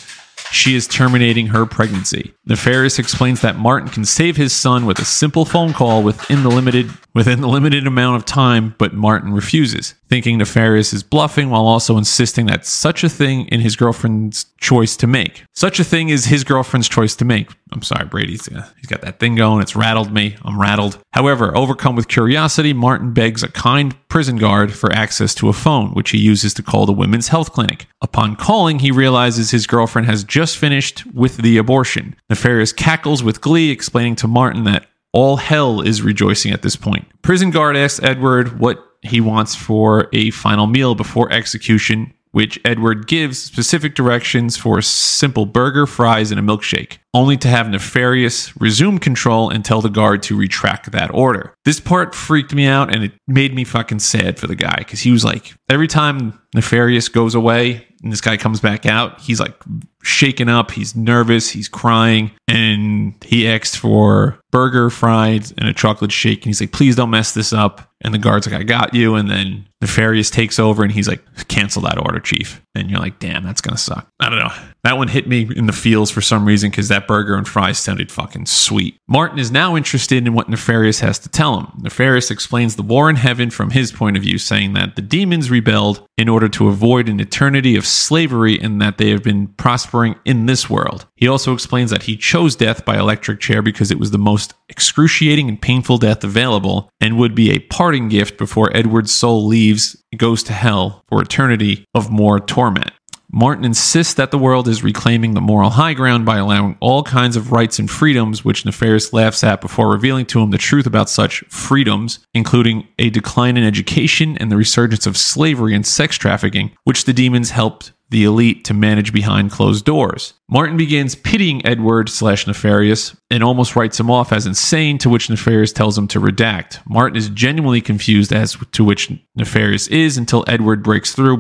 she 0.55 0.77
is 0.77 0.87
terminating 0.87 1.49
her 1.49 1.67
pregnancy. 1.67 2.33
Nefarious 2.47 2.99
explains 2.99 3.41
that 3.41 3.57
Martin 3.57 3.89
can 3.89 4.05
save 4.05 4.37
his 4.37 4.53
son 4.53 4.87
with 4.87 4.99
a 4.99 5.05
simple 5.05 5.45
phone 5.45 5.73
call 5.73 6.03
within 6.03 6.43
the 6.43 6.49
limited 6.49 6.91
within 7.15 7.41
the 7.41 7.49
limited 7.49 7.87
amount 7.87 8.17
of 8.17 8.25
time, 8.25 8.75
but 8.79 8.93
Martin 8.93 9.33
refuses, 9.33 9.95
thinking 10.15 10.39
Nefarious 10.39 10.93
is 10.93 11.03
bluffing 11.03 11.51
while 11.51 11.67
also 11.67 11.99
insisting 11.99 12.47
that 12.47 12.65
such 12.65 13.03
a 13.03 13.09
thing 13.09 13.49
in 13.49 13.59
his 13.59 13.75
girlfriend's 13.75 14.47
choice 14.61 14.97
to 14.97 15.09
make. 15.09 15.45
Such 15.55 15.81
a 15.81 15.83
thing 15.83 16.09
is 16.09 16.27
his 16.27 16.45
girlfriend's 16.45 16.89
choice 16.89 17.17
to 17.17 17.25
make. 17.25 17.51
I'm 17.73 17.83
sorry, 17.83 18.05
Brady's 18.05 18.49
uh, 18.49 18.65
he's 18.77 18.87
got 18.87 19.01
that 19.01 19.19
thing 19.19 19.35
going. 19.35 19.61
It's 19.61 19.75
rattled 19.75 20.13
me. 20.13 20.37
I'm 20.45 20.61
rattled. 20.61 21.01
However, 21.15 21.57
overcome 21.57 21.97
with 21.97 22.07
curiosity, 22.07 22.73
Martin 22.73 23.13
begs 23.13 23.43
a 23.43 23.49
kind 23.49 23.97
prison 24.07 24.37
guard 24.37 24.73
for 24.73 24.93
access 24.93 25.35
to 25.35 25.49
a 25.49 25.53
phone, 25.53 25.91
which 25.95 26.11
he 26.11 26.19
uses 26.19 26.55
to 26.55 26.63
call 26.63 26.87
the 26.87 26.93
women's 26.93 27.27
health 27.27 27.51
clinic. 27.51 27.89
Upon 28.01 28.37
calling, 28.37 28.79
he 28.79 28.93
realizes 28.93 29.51
his 29.51 29.67
girlfriend 29.67 30.07
has 30.07 30.23
just 30.23 30.57
finished 30.57 31.05
with 31.07 31.39
the 31.39 31.57
abortion. 31.57 32.15
Nefarious 32.31 32.73
cackles 32.73 33.25
with 33.25 33.41
glee, 33.41 33.73
explaining 33.73 34.15
to 34.15 34.29
Martin 34.29 34.63
that 34.63 34.87
all 35.13 35.39
hell 35.39 35.81
is 35.81 36.03
rejoicing 36.03 36.53
at 36.53 36.63
this 36.63 36.77
point. 36.77 37.05
Prison 37.23 37.51
guard 37.51 37.77
asks 37.77 38.01
Edward 38.01 38.61
what 38.61 38.94
he 39.05 39.21
wants 39.21 39.55
for 39.55 40.09
a 40.13 40.31
final 40.31 40.67
meal 40.67 40.95
before 40.95 41.33
execution, 41.33 42.13
which 42.35 42.59
Edward 42.65 43.07
gives 43.07 43.41
specific 43.41 43.95
directions 43.95 44.57
for 44.57 44.83
simple 44.83 45.47
burger, 45.47 45.87
fries, 45.87 46.33
and 46.33 46.41
a 46.41 46.43
milkshake, 46.43 46.99
only 47.15 47.37
to 47.37 47.47
have 47.47 47.69
Nefarious 47.69 48.61
resume 48.61 48.99
control 48.99 49.51
and 49.51 49.65
tell 49.65 49.81
the 49.81 49.89
guard 49.89 50.21
to 50.25 50.37
retract 50.37 50.91
that 50.91 51.15
order. 51.15 51.55
This 51.65 51.79
part 51.79 52.13
freaked 52.13 52.53
me 52.53 52.67
out 52.67 52.93
and 52.93 53.05
it 53.05 53.13
made 53.29 53.55
me 53.55 53.63
fucking 53.63 54.01
sad 54.01 54.41
for 54.41 54.49
the 54.49 54.57
guy 54.57 54.75
because 54.79 54.99
he 54.99 55.13
was 55.13 55.25
like, 55.25 55.55
every 55.71 55.87
time 55.87 56.37
Nefarious 56.57 57.09
goes 57.09 57.37
away 57.37 57.87
and 58.03 58.11
this 58.11 58.21
guy 58.21 58.37
comes 58.37 58.59
back 58.59 58.85
out, 58.85 59.21
he's 59.21 59.39
like 59.39 59.55
shaken 60.03 60.49
up, 60.49 60.73
he's 60.73 60.97
nervous, 60.97 61.51
he's 61.51 61.69
crying, 61.69 62.33
and 62.49 63.15
he 63.25 63.49
asked 63.49 63.79
for 63.79 64.41
burger, 64.51 64.91
fries, 64.91 65.55
and 65.57 65.69
a 65.69 65.73
chocolate 65.73 66.13
shake. 66.13 66.39
And 66.39 66.47
he's 66.47 66.61
like, 66.61 66.73
please 66.73 66.97
don't 66.97 67.11
mess 67.11 67.33
this 67.33 67.53
up. 67.53 67.91
And 68.03 68.13
the 68.13 68.19
guard's 68.19 68.47
like, 68.47 68.61
I 68.61 68.65
got 68.65 68.93
you. 68.93 69.15
And 69.15 69.31
then 69.31 69.67
Nefarious 69.85 70.31
takes 70.31 70.59
over 70.59 70.83
and 70.83 70.91
he's 70.91 71.07
like, 71.07 71.23
cancel 71.49 71.83
that 71.83 71.99
order, 71.99 72.19
chief. 72.19 72.63
And 72.75 72.91
you're 72.91 73.01
like, 73.01 73.19
damn, 73.19 73.45
that's 73.45 73.61
going 73.61 73.77
to 73.77 73.81
suck. 73.81 74.09
I 74.19 74.31
don't 74.31 74.39
know. 74.39 74.51
That 74.83 74.97
one 74.97 75.09
hit 75.09 75.29
me 75.29 75.47
in 75.55 75.67
the 75.67 75.75
feels 75.75 76.11
for 76.11 76.23
some 76.23 76.47
reason 76.47 76.71
because 76.71 76.89
that 76.89 77.07
burger 77.07 77.35
and 77.35 77.47
fries 77.47 77.79
sounded 77.79 78.11
fucking 78.11 78.47
sweet. 78.47 78.97
Martin 79.07 79.39
is 79.39 79.51
now 79.51 79.77
interested 79.77 80.27
in 80.27 80.33
what 80.33 80.49
Nefarious 80.49 81.01
has 81.01 81.19
to 81.19 81.29
tell 81.29 81.61
him. 81.61 81.69
Nefarious 81.83 82.31
explains 82.31 82.77
the 82.77 82.83
war 82.83 83.11
in 83.11 83.17
heaven 83.17 83.51
from 83.51 83.71
his 83.71 83.93
point 83.93 84.17
of 84.17 84.23
view, 84.23 84.39
saying 84.39 84.73
that 84.73 84.97
the 84.97 85.03
demons 85.03 85.51
rebelled 85.51 86.07
in 86.17 86.31
order 86.31 86.49
to 86.49 86.69
avoid 86.69 87.11
an 87.11 87.21
eternity 87.21 87.77
of 87.77 87.87
slavery 87.87 88.59
and 88.59 88.81
that 88.81 88.97
they 88.97 89.11
have 89.11 89.23
been 89.23 89.49
prospering 89.49 90.17
in 90.25 90.47
this 90.47 90.71
world. 90.71 91.07
He 91.17 91.29
also 91.29 91.53
explains 91.53 91.91
that 91.91 92.05
he 92.05 92.17
chose 92.17 92.57
death 92.57 92.85
by 92.85 92.99
electric 92.99 93.41
chair 93.41 93.63
because 93.63 93.91
it 93.91 93.99
was 93.99 94.11
the 94.11 94.19
most 94.19 94.55
excruciating 94.69 95.49
and 95.49 95.61
painful 95.61 95.99
death 95.99 96.25
available 96.25 96.91
and 97.01 97.17
would 97.17 97.35
be 97.35 97.51
a 97.51 97.61
parting 97.61 98.09
gift 98.09 98.37
before 98.37 98.77
Edward's 98.77 99.15
soul 99.15 99.47
leaves 99.47 99.97
goes 100.17 100.43
to 100.45 100.53
hell 100.53 101.05
for 101.09 101.23
eternity 101.23 101.87
of 101.95 102.11
more 102.11 102.41
torment. 102.41 102.93
Martin 103.33 103.65
insists 103.65 104.15
that 104.15 104.31
the 104.31 104.39
world 104.39 104.69
is 104.69 104.85
reclaiming 104.85 105.35
the 105.35 105.41
moral 105.41 105.71
high 105.71 105.93
ground 105.93 106.25
by 106.25 106.37
allowing 106.37 106.77
all 106.79 107.03
kinds 107.03 107.35
of 107.35 107.51
rights 107.51 107.81
and 107.81 107.91
freedoms, 107.91 108.45
which 108.45 108.65
Nefarious 108.65 109.13
laughs 109.13 109.43
at 109.43 109.61
before 109.61 109.91
revealing 109.91 110.25
to 110.27 110.41
him 110.41 110.51
the 110.51 110.59
truth 110.59 110.87
about 110.87 111.11
such 111.11 111.41
freedoms, 111.49 112.21
including 112.33 112.87
a 113.01 113.11
decline 113.11 113.57
in 113.57 113.65
education 113.65 114.39
and 114.39 114.53
the 114.53 114.57
resurgence 114.57 115.05
of 115.05 115.17
slavery 115.17 115.75
and 115.75 115.85
sex 115.85 116.17
trafficking, 116.17 116.71
which 116.85 117.07
the 117.07 117.13
demons 117.13 117.51
helped 117.51 117.91
the 118.11 118.23
elite 118.23 118.65
to 118.67 118.73
manage 118.73 119.13
behind 119.13 119.51
closed 119.51 119.85
doors. 119.85 120.35
Martin 120.51 120.77
begins 120.77 121.15
pitying 121.15 121.65
Edward 121.67 122.11
slash 122.11 122.47
Nefarious 122.47 123.17
and 123.31 123.43
almost 123.43 123.75
writes 123.75 123.99
him 123.99 124.11
off 124.11 124.31
as 124.31 124.47
insane, 124.47 124.99
to 124.99 125.09
which 125.09 125.31
Nefarious 125.31 125.73
tells 125.73 125.97
him 125.97 126.07
to 126.09 126.21
redact. 126.21 126.81
Martin 126.87 127.17
is 127.17 127.31
genuinely 127.31 127.81
confused 127.81 128.33
as 128.33 128.57
to 128.73 128.85
which 128.85 129.11
Nefarious 129.35 129.89
is 129.89 130.19
until 130.19 130.45
Edward 130.47 130.83
breaks 130.83 131.15
through, 131.15 131.39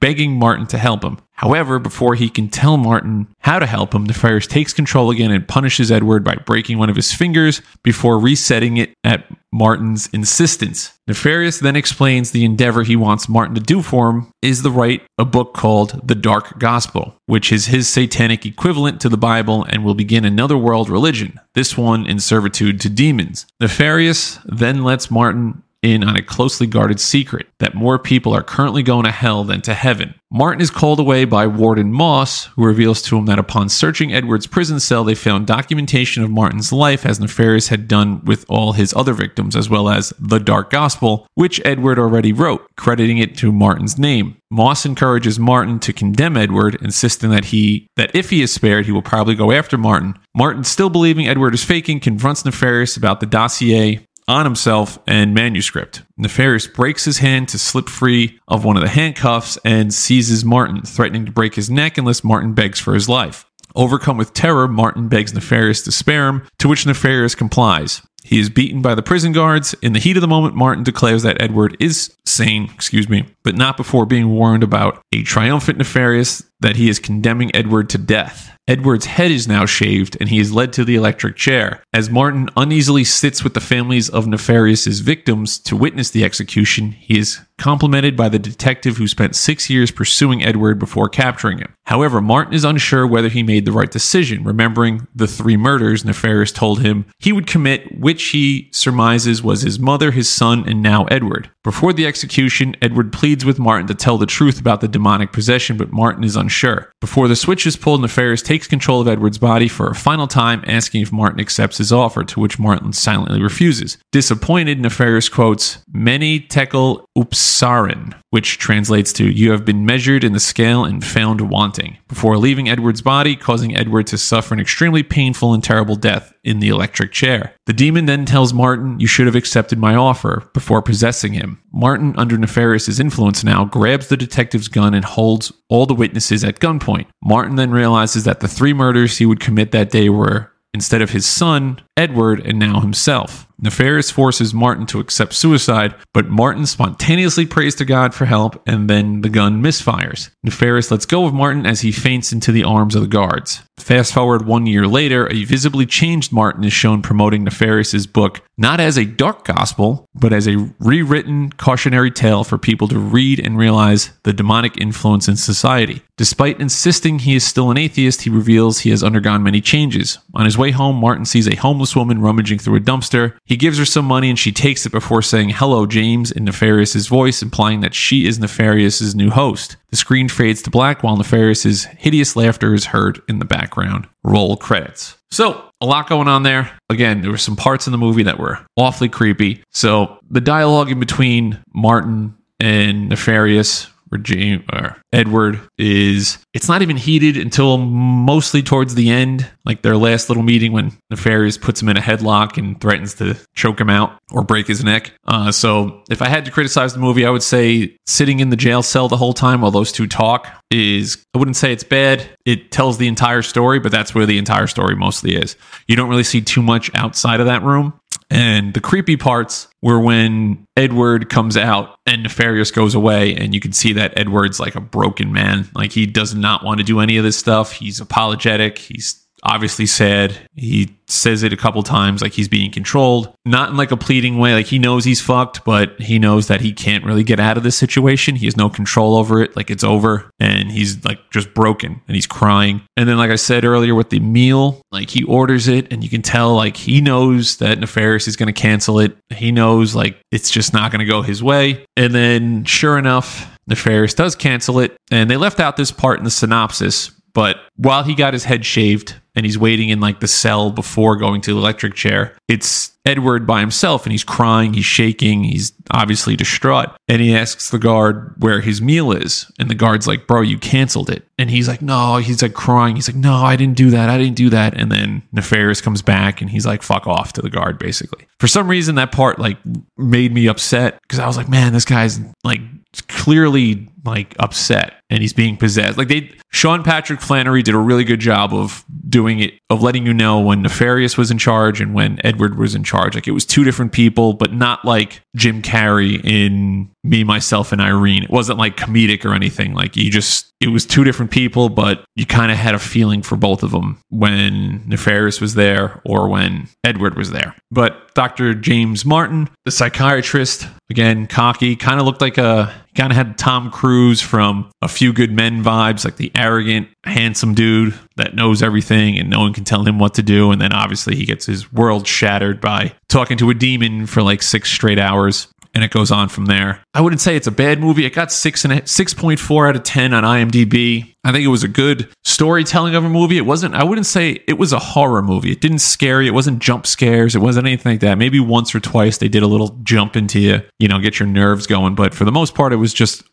begging 0.00 0.32
Martin 0.32 0.66
to 0.68 0.78
help 0.78 1.04
him. 1.04 1.18
However, 1.32 1.78
before 1.78 2.14
he 2.14 2.28
can 2.28 2.48
tell 2.48 2.78
Martin 2.78 3.28
how 3.40 3.58
to 3.58 3.66
help 3.66 3.94
him, 3.94 4.04
Nefarious 4.04 4.46
takes 4.46 4.72
control 4.72 5.10
again 5.10 5.30
and 5.30 5.46
punishes 5.46 5.92
Edward 5.92 6.24
by 6.24 6.34
breaking 6.34 6.78
one 6.78 6.90
of 6.90 6.96
his 6.96 7.12
fingers 7.12 7.62
before 7.84 8.18
resetting 8.18 8.78
it 8.78 8.94
at 9.04 9.26
Martin's 9.52 10.08
insistence. 10.08 10.98
Nefarious 11.06 11.60
then 11.60 11.76
explains 11.76 12.30
the 12.30 12.44
endeavor 12.44 12.82
he 12.82 12.96
wants 12.96 13.28
Martin 13.28 13.54
to 13.54 13.60
do 13.60 13.82
for 13.82 14.10
him 14.10 14.32
is 14.42 14.62
to 14.62 14.70
write 14.70 15.02
a 15.16 15.24
book 15.24 15.54
called 15.54 16.00
The 16.06 16.14
Dark 16.14 16.58
Gospel, 16.58 17.17
which 17.28 17.52
is 17.52 17.66
his 17.66 17.86
satanic 17.86 18.46
equivalent 18.46 19.02
to 19.02 19.08
the 19.10 19.18
Bible 19.18 19.62
and 19.64 19.84
will 19.84 19.94
begin 19.94 20.24
another 20.24 20.56
world 20.56 20.88
religion, 20.88 21.38
this 21.52 21.76
one 21.76 22.06
in 22.06 22.18
servitude 22.18 22.80
to 22.80 22.88
demons. 22.88 23.44
Nefarious 23.60 24.38
then 24.46 24.82
lets 24.82 25.10
Martin 25.10 25.62
in 25.82 26.02
on 26.02 26.16
a 26.16 26.22
closely 26.22 26.66
guarded 26.66 27.00
secret 27.00 27.46
that 27.58 27.74
more 27.74 27.98
people 27.98 28.34
are 28.34 28.42
currently 28.42 28.82
going 28.82 29.04
to 29.04 29.10
hell 29.10 29.44
than 29.44 29.60
to 29.62 29.74
heaven. 29.74 30.14
Martin 30.30 30.60
is 30.60 30.70
called 30.70 31.00
away 31.00 31.24
by 31.24 31.46
Warden 31.46 31.90
Moss, 31.90 32.46
who 32.46 32.64
reveals 32.64 33.00
to 33.02 33.16
him 33.16 33.24
that 33.26 33.38
upon 33.38 33.70
searching 33.70 34.12
Edward's 34.12 34.46
prison 34.46 34.78
cell, 34.78 35.02
they 35.02 35.14
found 35.14 35.46
documentation 35.46 36.22
of 36.22 36.30
Martin's 36.30 36.70
life 36.70 37.06
as 37.06 37.18
Nefarious 37.18 37.68
had 37.68 37.88
done 37.88 38.22
with 38.26 38.44
all 38.46 38.72
his 38.72 38.92
other 38.94 39.14
victims, 39.14 39.56
as 39.56 39.70
well 39.70 39.88
as 39.88 40.12
the 40.18 40.38
Dark 40.38 40.68
Gospel, 40.68 41.26
which 41.34 41.62
Edward 41.64 41.98
already 41.98 42.34
wrote, 42.34 42.66
crediting 42.76 43.16
it 43.16 43.38
to 43.38 43.50
Martin's 43.50 43.98
name. 43.98 44.36
Moss 44.50 44.84
encourages 44.84 45.38
Martin 45.38 45.78
to 45.80 45.92
condemn 45.94 46.36
Edward, 46.36 46.76
insisting 46.82 47.30
that 47.30 47.46
he 47.46 47.86
that 47.96 48.14
if 48.14 48.30
he 48.30 48.42
is 48.42 48.52
spared, 48.52 48.86
he 48.86 48.92
will 48.92 49.02
probably 49.02 49.34
go 49.34 49.50
after 49.52 49.78
Martin. 49.78 50.18
Martin, 50.34 50.64
still 50.64 50.88
believing 50.90 51.26
Edward 51.26 51.54
is 51.54 51.64
faking, 51.64 52.00
confronts 52.00 52.44
Nefarious 52.44 52.96
about 52.96 53.20
the 53.20 53.26
dossier 53.26 54.06
on 54.28 54.44
himself 54.44 54.98
and 55.06 55.34
manuscript. 55.34 56.02
Nefarious 56.16 56.66
breaks 56.66 57.04
his 57.04 57.18
hand 57.18 57.48
to 57.48 57.58
slip 57.58 57.88
free 57.88 58.38
of 58.46 58.64
one 58.64 58.76
of 58.76 58.82
the 58.82 58.88
handcuffs 58.88 59.58
and 59.64 59.92
seizes 59.92 60.44
Martin, 60.44 60.82
threatening 60.82 61.26
to 61.26 61.32
break 61.32 61.54
his 61.54 61.70
neck 61.70 61.98
unless 61.98 62.22
Martin 62.22 62.52
begs 62.52 62.78
for 62.78 62.94
his 62.94 63.08
life. 63.08 63.46
Overcome 63.74 64.18
with 64.18 64.34
terror, 64.34 64.68
Martin 64.68 65.08
begs 65.08 65.34
Nefarious 65.34 65.82
to 65.82 65.92
spare 65.92 66.28
him, 66.28 66.46
to 66.58 66.68
which 66.68 66.86
Nefarious 66.86 67.34
complies. 67.34 68.02
He 68.22 68.38
is 68.38 68.50
beaten 68.50 68.82
by 68.82 68.94
the 68.94 69.02
prison 69.02 69.32
guards. 69.32 69.74
In 69.80 69.92
the 69.92 69.98
heat 69.98 70.16
of 70.16 70.20
the 70.20 70.28
moment, 70.28 70.54
Martin 70.54 70.84
declares 70.84 71.22
that 71.22 71.40
Edward 71.40 71.76
is 71.80 72.14
sane, 72.26 72.70
excuse 72.74 73.08
me, 73.08 73.26
but 73.42 73.56
not 73.56 73.76
before 73.76 74.06
being 74.06 74.30
warned 74.30 74.62
about 74.62 75.02
a 75.12 75.22
triumphant 75.22 75.78
Nefarious 75.78 76.42
that 76.60 76.76
he 76.76 76.88
is 76.88 76.98
condemning 76.98 77.54
Edward 77.54 77.88
to 77.90 77.98
death. 77.98 78.54
Edward's 78.66 79.06
head 79.06 79.30
is 79.30 79.48
now 79.48 79.64
shaved 79.64 80.16
and 80.20 80.28
he 80.28 80.38
is 80.38 80.52
led 80.52 80.74
to 80.74 80.84
the 80.84 80.94
electric 80.94 81.36
chair. 81.36 81.82
As 81.94 82.10
Martin 82.10 82.50
uneasily 82.54 83.02
sits 83.02 83.42
with 83.42 83.54
the 83.54 83.60
families 83.60 84.10
of 84.10 84.26
Nefarious's 84.26 85.00
victims 85.00 85.58
to 85.60 85.76
witness 85.76 86.10
the 86.10 86.22
execution, 86.22 86.92
he 86.92 87.18
is 87.18 87.40
complimented 87.56 88.14
by 88.14 88.28
the 88.28 88.38
detective 88.38 88.98
who 88.98 89.08
spent 89.08 89.34
six 89.34 89.70
years 89.70 89.90
pursuing 89.90 90.44
Edward 90.44 90.78
before 90.78 91.08
capturing 91.08 91.58
him. 91.58 91.72
However, 91.86 92.20
Martin 92.20 92.52
is 92.52 92.64
unsure 92.64 93.06
whether 93.06 93.28
he 93.28 93.42
made 93.42 93.64
the 93.64 93.72
right 93.72 93.90
decision, 93.90 94.44
remembering 94.44 95.08
the 95.14 95.26
three 95.26 95.56
murders 95.56 96.04
Nefarious 96.04 96.52
told 96.52 96.82
him 96.82 97.06
he 97.18 97.32
would 97.32 97.46
commit, 97.46 97.98
which 98.08 98.28
he 98.28 98.70
surmises 98.72 99.42
was 99.42 99.60
his 99.60 99.78
mother, 99.78 100.12
his 100.12 100.30
son, 100.30 100.66
and 100.66 100.82
now 100.82 101.04
Edward. 101.10 101.50
Before 101.64 101.92
the 101.92 102.06
execution, 102.06 102.76
Edward 102.80 103.12
pleads 103.12 103.44
with 103.44 103.58
Martin 103.58 103.88
to 103.88 103.94
tell 103.94 104.16
the 104.16 104.26
truth 104.26 104.60
about 104.60 104.80
the 104.80 104.86
demonic 104.86 105.32
possession, 105.32 105.76
but 105.76 105.92
Martin 105.92 106.22
is 106.22 106.36
unsure. 106.36 106.92
Before 107.00 107.26
the 107.26 107.34
switch 107.34 107.66
is 107.66 107.76
pulled, 107.76 108.00
Nefarious 108.00 108.42
takes 108.42 108.68
control 108.68 109.00
of 109.00 109.08
Edward's 109.08 109.38
body 109.38 109.66
for 109.66 109.88
a 109.88 109.94
final 109.94 110.28
time, 110.28 110.62
asking 110.68 111.02
if 111.02 111.12
Martin 111.12 111.40
accepts 111.40 111.78
his 111.78 111.92
offer, 111.92 112.22
to 112.24 112.40
which 112.40 112.60
Martin 112.60 112.92
silently 112.92 113.42
refuses. 113.42 113.98
Disappointed, 114.12 114.80
Nefarious 114.80 115.28
quotes, 115.28 115.78
Many 115.92 116.38
tekel 116.38 117.04
upsarin, 117.16 118.14
which 118.30 118.58
translates 118.58 119.12
to, 119.14 119.24
You 119.24 119.50
have 119.50 119.64
been 119.64 119.84
measured 119.84 120.22
in 120.22 120.34
the 120.34 120.40
scale 120.40 120.84
and 120.84 121.04
found 121.04 121.40
wanting, 121.40 121.98
before 122.06 122.38
leaving 122.38 122.68
Edward's 122.68 123.02
body, 123.02 123.34
causing 123.34 123.76
Edward 123.76 124.06
to 124.08 124.18
suffer 124.18 124.54
an 124.54 124.60
extremely 124.60 125.02
painful 125.02 125.54
and 125.54 125.64
terrible 125.64 125.96
death 125.96 126.32
in 126.44 126.60
the 126.60 126.68
electric 126.68 127.12
chair. 127.12 127.52
The 127.66 127.72
demon 127.72 128.06
then 128.06 128.24
tells 128.26 128.54
Martin, 128.54 129.00
You 129.00 129.06
should 129.06 129.26
have 129.26 129.34
accepted 129.34 129.78
my 129.78 129.94
offer, 129.94 130.48
before 130.54 130.82
possessing 130.82 131.32
him. 131.32 131.47
Martin, 131.72 132.14
under 132.16 132.36
Nefarious's 132.36 133.00
influence 133.00 133.42
now, 133.42 133.64
grabs 133.64 134.08
the 134.08 134.16
detective's 134.16 134.68
gun 134.68 134.94
and 134.94 135.04
holds 135.04 135.52
all 135.68 135.86
the 135.86 135.94
witnesses 135.94 136.44
at 136.44 136.60
gunpoint. 136.60 137.06
Martin 137.22 137.56
then 137.56 137.70
realizes 137.70 138.24
that 138.24 138.40
the 138.40 138.48
three 138.48 138.72
murders 138.72 139.18
he 139.18 139.26
would 139.26 139.40
commit 139.40 139.72
that 139.72 139.90
day 139.90 140.08
were, 140.08 140.52
instead 140.74 141.02
of 141.02 141.10
his 141.10 141.26
son, 141.26 141.80
Edward, 141.96 142.44
and 142.46 142.58
now 142.58 142.80
himself. 142.80 143.47
Nefarious 143.60 144.10
forces 144.10 144.54
Martin 144.54 144.86
to 144.86 145.00
accept 145.00 145.34
suicide, 145.34 145.94
but 146.14 146.28
Martin 146.28 146.64
spontaneously 146.64 147.44
prays 147.44 147.74
to 147.76 147.84
God 147.84 148.14
for 148.14 148.24
help, 148.24 148.62
and 148.68 148.88
then 148.88 149.22
the 149.22 149.28
gun 149.28 149.62
misfires. 149.62 150.30
Nefarious 150.44 150.90
lets 150.90 151.06
go 151.06 151.26
of 151.26 151.34
Martin 151.34 151.66
as 151.66 151.80
he 151.80 151.90
faints 151.90 152.32
into 152.32 152.52
the 152.52 152.62
arms 152.62 152.94
of 152.94 153.02
the 153.02 153.08
guards. 153.08 153.62
Fast 153.76 154.12
forward 154.12 154.46
one 154.46 154.66
year 154.66 154.86
later, 154.86 155.28
a 155.30 155.44
visibly 155.44 155.86
changed 155.86 156.32
Martin 156.32 156.64
is 156.64 156.72
shown 156.72 157.02
promoting 157.02 157.44
Nefarious's 157.44 158.06
book 158.06 158.42
not 158.60 158.80
as 158.80 158.98
a 158.98 159.04
dark 159.04 159.44
gospel, 159.44 160.04
but 160.14 160.32
as 160.32 160.48
a 160.48 160.68
rewritten 160.80 161.52
cautionary 161.52 162.10
tale 162.10 162.42
for 162.42 162.58
people 162.58 162.88
to 162.88 162.98
read 162.98 163.38
and 163.38 163.56
realize 163.56 164.10
the 164.24 164.32
demonic 164.32 164.76
influence 164.78 165.28
in 165.28 165.36
society. 165.36 166.02
Despite 166.16 166.60
insisting 166.60 167.20
he 167.20 167.36
is 167.36 167.46
still 167.46 167.70
an 167.70 167.78
atheist, 167.78 168.22
he 168.22 168.30
reveals 168.30 168.80
he 168.80 168.90
has 168.90 169.04
undergone 169.04 169.44
many 169.44 169.60
changes. 169.60 170.18
On 170.34 170.44
his 170.44 170.58
way 170.58 170.72
home, 170.72 170.96
Martin 170.96 171.24
sees 171.24 171.46
a 171.46 171.54
homeless 171.54 171.94
woman 171.94 172.20
rummaging 172.20 172.58
through 172.58 172.76
a 172.76 172.80
dumpster. 172.80 173.36
He 173.48 173.56
gives 173.56 173.78
her 173.78 173.86
some 173.86 174.04
money 174.04 174.28
and 174.28 174.38
she 174.38 174.52
takes 174.52 174.84
it 174.84 174.92
before 174.92 175.22
saying, 175.22 175.48
Hello, 175.48 175.86
James, 175.86 176.30
in 176.30 176.44
Nefarious's 176.44 177.06
voice, 177.06 177.42
implying 177.42 177.80
that 177.80 177.94
she 177.94 178.26
is 178.26 178.38
Nefarious's 178.38 179.14
new 179.14 179.30
host. 179.30 179.76
The 179.88 179.96
screen 179.96 180.28
fades 180.28 180.60
to 180.62 180.70
black 180.70 181.02
while 181.02 181.16
Nefarious's 181.16 181.84
hideous 181.84 182.36
laughter 182.36 182.74
is 182.74 182.84
heard 182.84 183.22
in 183.26 183.38
the 183.38 183.46
background. 183.46 184.06
Roll 184.22 184.58
credits. 184.58 185.16
So, 185.30 185.64
a 185.80 185.86
lot 185.86 186.08
going 186.08 186.28
on 186.28 186.42
there. 186.42 186.70
Again, 186.90 187.22
there 187.22 187.30
were 187.30 187.38
some 187.38 187.56
parts 187.56 187.86
in 187.86 187.92
the 187.92 187.98
movie 187.98 188.24
that 188.24 188.38
were 188.38 188.58
awfully 188.76 189.08
creepy. 189.08 189.62
So, 189.70 190.18
the 190.30 190.40
dialogue 190.42 190.90
in 190.90 191.00
between 191.00 191.62
Martin 191.72 192.36
and 192.60 193.08
Nefarious 193.08 193.88
where 194.08 194.20
James 194.20 194.64
or 194.72 194.96
Edward 195.12 195.60
is 195.78 196.38
it's 196.54 196.68
not 196.68 196.82
even 196.82 196.96
heated 196.96 197.36
until 197.36 197.78
mostly 197.78 198.62
towards 198.62 198.94
the 198.94 199.10
end, 199.10 199.48
like 199.64 199.82
their 199.82 199.96
last 199.96 200.28
little 200.28 200.42
meeting 200.42 200.72
when 200.72 200.92
Nefarious 201.10 201.58
puts 201.58 201.82
him 201.82 201.88
in 201.88 201.96
a 201.96 202.00
headlock 202.00 202.56
and 202.56 202.80
threatens 202.80 203.14
to 203.14 203.36
choke 203.54 203.80
him 203.80 203.90
out 203.90 204.18
or 204.30 204.42
break 204.42 204.66
his 204.66 204.84
neck. 204.84 205.12
Uh, 205.26 205.52
so 205.52 206.02
if 206.10 206.22
I 206.22 206.28
had 206.28 206.44
to 206.44 206.50
criticize 206.50 206.94
the 206.94 207.00
movie, 207.00 207.26
I 207.26 207.30
would 207.30 207.42
say 207.42 207.96
sitting 208.06 208.40
in 208.40 208.50
the 208.50 208.56
jail 208.56 208.82
cell 208.82 209.08
the 209.08 209.16
whole 209.16 209.34
time 209.34 209.60
while 209.60 209.70
those 209.70 209.92
two 209.92 210.06
talk 210.06 210.48
is 210.70 211.24
I 211.34 211.38
wouldn't 211.38 211.56
say 211.56 211.72
it's 211.72 211.84
bad. 211.84 212.28
It 212.44 212.70
tells 212.70 212.98
the 212.98 213.08
entire 213.08 213.42
story, 213.42 213.78
but 213.78 213.92
that's 213.92 214.14
where 214.14 214.26
the 214.26 214.38
entire 214.38 214.66
story 214.66 214.96
mostly 214.96 215.34
is. 215.34 215.56
You 215.86 215.96
don't 215.96 216.08
really 216.08 216.24
see 216.24 216.40
too 216.40 216.62
much 216.62 216.90
outside 216.94 217.40
of 217.40 217.46
that 217.46 217.62
room. 217.62 217.98
And 218.30 218.74
the 218.74 218.80
creepy 218.80 219.16
parts 219.16 219.68
were 219.80 219.98
when 219.98 220.66
Edward 220.76 221.30
comes 221.30 221.56
out 221.56 221.98
and 222.04 222.22
Nefarious 222.22 222.70
goes 222.70 222.94
away, 222.94 223.34
and 223.34 223.54
you 223.54 223.60
can 223.60 223.72
see 223.72 223.94
that 223.94 224.12
Edward's 224.18 224.60
like 224.60 224.74
a 224.74 224.80
broken 224.80 225.32
man. 225.32 225.68
Like 225.74 225.92
he 225.92 226.04
does 226.04 226.34
not 226.34 226.62
want 226.62 226.78
to 226.78 226.84
do 226.84 227.00
any 227.00 227.16
of 227.16 227.24
this 227.24 227.38
stuff. 227.38 227.72
He's 227.72 228.00
apologetic. 228.00 228.78
He's 228.78 229.26
obviously 229.42 229.86
said. 229.86 230.36
He 230.54 230.96
says 231.06 231.42
it 231.42 231.52
a 231.52 231.56
couple 231.56 231.82
times 231.82 232.20
like 232.20 232.32
he's 232.32 232.48
being 232.48 232.70
controlled, 232.70 233.32
not 233.46 233.70
in 233.70 233.76
like 233.76 233.90
a 233.90 233.96
pleading 233.96 234.38
way. 234.38 234.54
Like 234.54 234.66
he 234.66 234.78
knows 234.78 235.04
he's 235.04 235.20
fucked, 235.20 235.64
but 235.64 235.98
he 236.00 236.18
knows 236.18 236.48
that 236.48 236.60
he 236.60 236.72
can't 236.72 237.04
really 237.04 237.24
get 237.24 237.40
out 237.40 237.56
of 237.56 237.62
this 237.62 237.76
situation. 237.76 238.36
He 238.36 238.46
has 238.46 238.56
no 238.56 238.68
control 238.68 239.16
over 239.16 239.42
it. 239.42 239.56
Like 239.56 239.70
it's 239.70 239.84
over 239.84 240.30
and 240.38 240.70
he's 240.70 241.04
like 241.04 241.30
just 241.30 241.54
broken 241.54 242.00
and 242.06 242.14
he's 242.14 242.26
crying. 242.26 242.82
And 242.96 243.08
then, 243.08 243.16
like 243.16 243.30
I 243.30 243.36
said 243.36 243.64
earlier 243.64 243.94
with 243.94 244.10
the 244.10 244.20
meal, 244.20 244.82
like 244.90 245.10
he 245.10 245.24
orders 245.24 245.68
it 245.68 245.92
and 245.92 246.04
you 246.04 246.10
can 246.10 246.22
tell 246.22 246.54
like 246.54 246.76
he 246.76 247.00
knows 247.00 247.56
that 247.56 247.78
Nefarious 247.78 248.28
is 248.28 248.36
going 248.36 248.52
to 248.52 248.60
cancel 248.60 249.00
it. 249.00 249.16
He 249.30 249.52
knows 249.52 249.94
like 249.94 250.18
it's 250.30 250.50
just 250.50 250.72
not 250.72 250.92
going 250.92 251.00
to 251.00 251.10
go 251.10 251.22
his 251.22 251.42
way. 251.42 251.84
And 251.96 252.14
then, 252.14 252.64
sure 252.64 252.98
enough, 252.98 253.58
Nefarious 253.66 254.14
does 254.14 254.34
cancel 254.34 254.80
it. 254.80 254.96
And 255.10 255.30
they 255.30 255.36
left 255.36 255.60
out 255.60 255.76
this 255.76 255.92
part 255.92 256.18
in 256.18 256.24
the 256.24 256.30
synopsis, 256.30 257.10
but 257.34 257.58
while 257.76 258.02
he 258.02 258.14
got 258.14 258.32
his 258.32 258.44
head 258.44 258.64
shaved 258.64 259.14
and 259.38 259.46
he's 259.46 259.56
waiting 259.56 259.88
in 259.90 260.00
like 260.00 260.18
the 260.18 260.26
cell 260.26 260.72
before 260.72 261.14
going 261.14 261.40
to 261.40 261.54
the 261.54 261.60
electric 261.60 261.94
chair, 261.94 262.36
it's 262.48 262.90
Edward 263.06 263.46
by 263.46 263.60
himself 263.60 264.04
and 264.04 264.10
he's 264.10 264.24
crying, 264.24 264.74
he's 264.74 264.84
shaking, 264.84 265.44
he's 265.44 265.72
obviously 265.92 266.34
distraught. 266.34 266.88
And 267.06 267.22
he 267.22 267.36
asks 267.36 267.70
the 267.70 267.78
guard 267.78 268.34
where 268.38 268.60
his 268.60 268.82
meal 268.82 269.12
is. 269.12 269.48
And 269.60 269.70
the 269.70 269.76
guard's 269.76 270.08
like, 270.08 270.26
Bro, 270.26 270.40
you 270.40 270.58
canceled 270.58 271.08
it. 271.08 271.24
And 271.38 271.50
he's 271.50 271.68
like, 271.68 271.80
No, 271.80 272.16
he's 272.16 272.42
like 272.42 272.54
crying. 272.54 272.96
He's 272.96 273.08
like, 273.08 273.16
No, 273.16 273.36
I 273.36 273.54
didn't 273.54 273.76
do 273.76 273.90
that. 273.90 274.10
I 274.10 274.18
didn't 274.18 274.34
do 274.34 274.50
that. 274.50 274.74
And 274.74 274.90
then 274.90 275.22
Nefarious 275.30 275.80
comes 275.80 276.02
back 276.02 276.40
and 276.40 276.50
he's 276.50 276.66
like, 276.66 276.82
Fuck 276.82 277.06
off 277.06 277.32
to 277.34 277.40
the 277.40 277.48
guard, 277.48 277.78
basically. 277.78 278.26
For 278.40 278.48
some 278.48 278.66
reason, 278.66 278.96
that 278.96 279.12
part 279.12 279.38
like 279.38 279.58
made 279.96 280.34
me 280.34 280.48
upset 280.48 281.00
because 281.02 281.20
I 281.20 281.28
was 281.28 281.36
like, 281.36 281.48
Man, 281.48 281.72
this 281.72 281.84
guy's 281.84 282.18
like 282.42 282.60
clearly 283.06 283.88
like 284.04 284.34
upset 284.38 284.94
and 285.10 285.20
he's 285.20 285.32
being 285.32 285.56
possessed. 285.56 285.98
Like 285.98 286.08
they 286.08 286.30
Sean 286.50 286.82
Patrick 286.82 287.20
Flanery 287.20 287.62
did 287.62 287.74
a 287.74 287.78
really 287.78 288.04
good 288.04 288.20
job 288.20 288.54
of 288.54 288.84
doing 289.08 289.40
it 289.40 289.54
of 289.70 289.82
letting 289.82 290.06
you 290.06 290.14
know 290.14 290.40
when 290.40 290.62
Nefarious 290.62 291.16
was 291.16 291.30
in 291.30 291.38
charge 291.38 291.80
and 291.80 291.94
when 291.94 292.20
Edward 292.24 292.58
was 292.58 292.74
in 292.74 292.84
charge. 292.84 293.14
Like 293.14 293.28
it 293.28 293.32
was 293.32 293.44
two 293.44 293.64
different 293.64 293.92
people, 293.92 294.32
but 294.32 294.52
not 294.52 294.84
like 294.84 295.20
Jim 295.36 295.62
Carrey 295.62 296.24
in 296.24 296.90
Me, 297.04 297.24
Myself, 297.24 297.72
and 297.72 297.80
Irene. 297.80 298.24
It 298.24 298.30
wasn't 298.30 298.58
like 298.58 298.76
comedic 298.76 299.24
or 299.24 299.34
anything. 299.34 299.74
Like 299.74 299.96
you 299.96 300.10
just 300.10 300.52
it 300.60 300.68
was 300.68 300.84
two 300.86 301.04
different 301.04 301.30
people, 301.30 301.68
but 301.68 302.04
you 302.16 302.26
kind 302.26 302.50
of 302.50 302.58
had 302.58 302.74
a 302.74 302.78
feeling 302.78 303.22
for 303.22 303.36
both 303.36 303.62
of 303.62 303.70
them 303.70 303.98
when 304.08 304.82
Nefarious 304.88 305.40
was 305.40 305.54
there 305.54 306.00
or 306.04 306.28
when 306.28 306.68
Edward 306.82 307.16
was 307.16 307.30
there. 307.30 307.54
But 307.70 308.14
Dr. 308.14 308.54
James 308.54 309.04
Martin, 309.04 309.48
the 309.64 309.70
psychiatrist, 309.70 310.66
again, 310.90 311.26
cocky, 311.26 311.76
kind 311.76 312.00
of 312.00 312.06
looked 312.06 312.20
like 312.20 312.38
a 312.38 312.74
kind 312.98 313.12
of 313.12 313.16
had 313.16 313.38
Tom 313.38 313.70
Cruise 313.70 314.20
from 314.20 314.70
A 314.82 314.88
Few 314.88 315.12
Good 315.12 315.30
Men 315.32 315.62
vibes, 315.62 316.04
like 316.04 316.16
the 316.16 316.32
arrogant, 316.34 316.88
handsome 317.04 317.54
dude 317.54 317.94
that 318.16 318.34
knows 318.34 318.60
everything 318.60 319.16
and 319.18 319.30
no 319.30 319.38
one 319.38 319.54
can 319.54 319.64
tell 319.64 319.84
him 319.84 320.00
what 320.00 320.14
to 320.14 320.22
do. 320.22 320.50
And 320.50 320.60
then 320.60 320.72
obviously 320.72 321.14
he 321.14 321.24
gets 321.24 321.46
his 321.46 321.72
world 321.72 322.06
shattered 322.08 322.60
by 322.60 322.92
talking 323.08 323.38
to 323.38 323.50
a 323.50 323.54
demon 323.54 324.06
for 324.06 324.22
like 324.22 324.42
six 324.42 324.70
straight 324.70 324.98
hours 324.98 325.46
and 325.74 325.84
it 325.84 325.90
goes 325.90 326.10
on 326.10 326.28
from 326.28 326.46
there. 326.46 326.82
I 326.94 327.00
wouldn't 327.00 327.20
say 327.20 327.36
it's 327.36 327.46
a 327.46 327.52
bad 327.52 327.80
movie. 327.80 328.04
It 328.04 328.14
got 328.14 328.32
six 328.32 328.64
and 328.64 328.88
six 328.88 329.14
point 329.14 329.40
four 329.40 329.68
out 329.68 329.76
of 329.76 329.82
ten 329.82 330.14
on 330.14 330.24
IMDb. 330.24 331.14
I 331.24 331.32
think 331.32 331.44
it 331.44 331.48
was 331.48 331.64
a 331.64 331.68
good 331.68 332.08
storytelling 332.24 332.94
of 332.94 333.04
a 333.04 333.08
movie. 333.08 333.38
It 333.38 333.46
wasn't. 333.46 333.74
I 333.74 333.84
wouldn't 333.84 334.06
say 334.06 334.42
it 334.46 334.58
was 334.58 334.72
a 334.72 334.78
horror 334.78 335.22
movie. 335.22 335.52
It 335.52 335.60
didn't 335.60 335.80
scare 335.80 336.22
you. 336.22 336.28
It 336.30 336.34
wasn't 336.34 336.60
jump 336.60 336.86
scares. 336.86 337.34
It 337.34 337.40
wasn't 337.40 337.66
anything 337.66 337.92
like 337.92 338.00
that. 338.00 338.18
Maybe 338.18 338.40
once 338.40 338.74
or 338.74 338.80
twice 338.80 339.18
they 339.18 339.28
did 339.28 339.42
a 339.42 339.46
little 339.46 339.78
jump 339.82 340.16
into 340.16 340.40
you, 340.40 340.62
you 340.78 340.88
know, 340.88 340.98
get 340.98 341.18
your 341.18 341.28
nerves 341.28 341.66
going. 341.66 341.94
But 341.94 342.14
for 342.14 342.24
the 342.24 342.32
most 342.32 342.54
part, 342.54 342.72
it 342.72 342.76
was 342.76 342.94
just. 342.94 343.24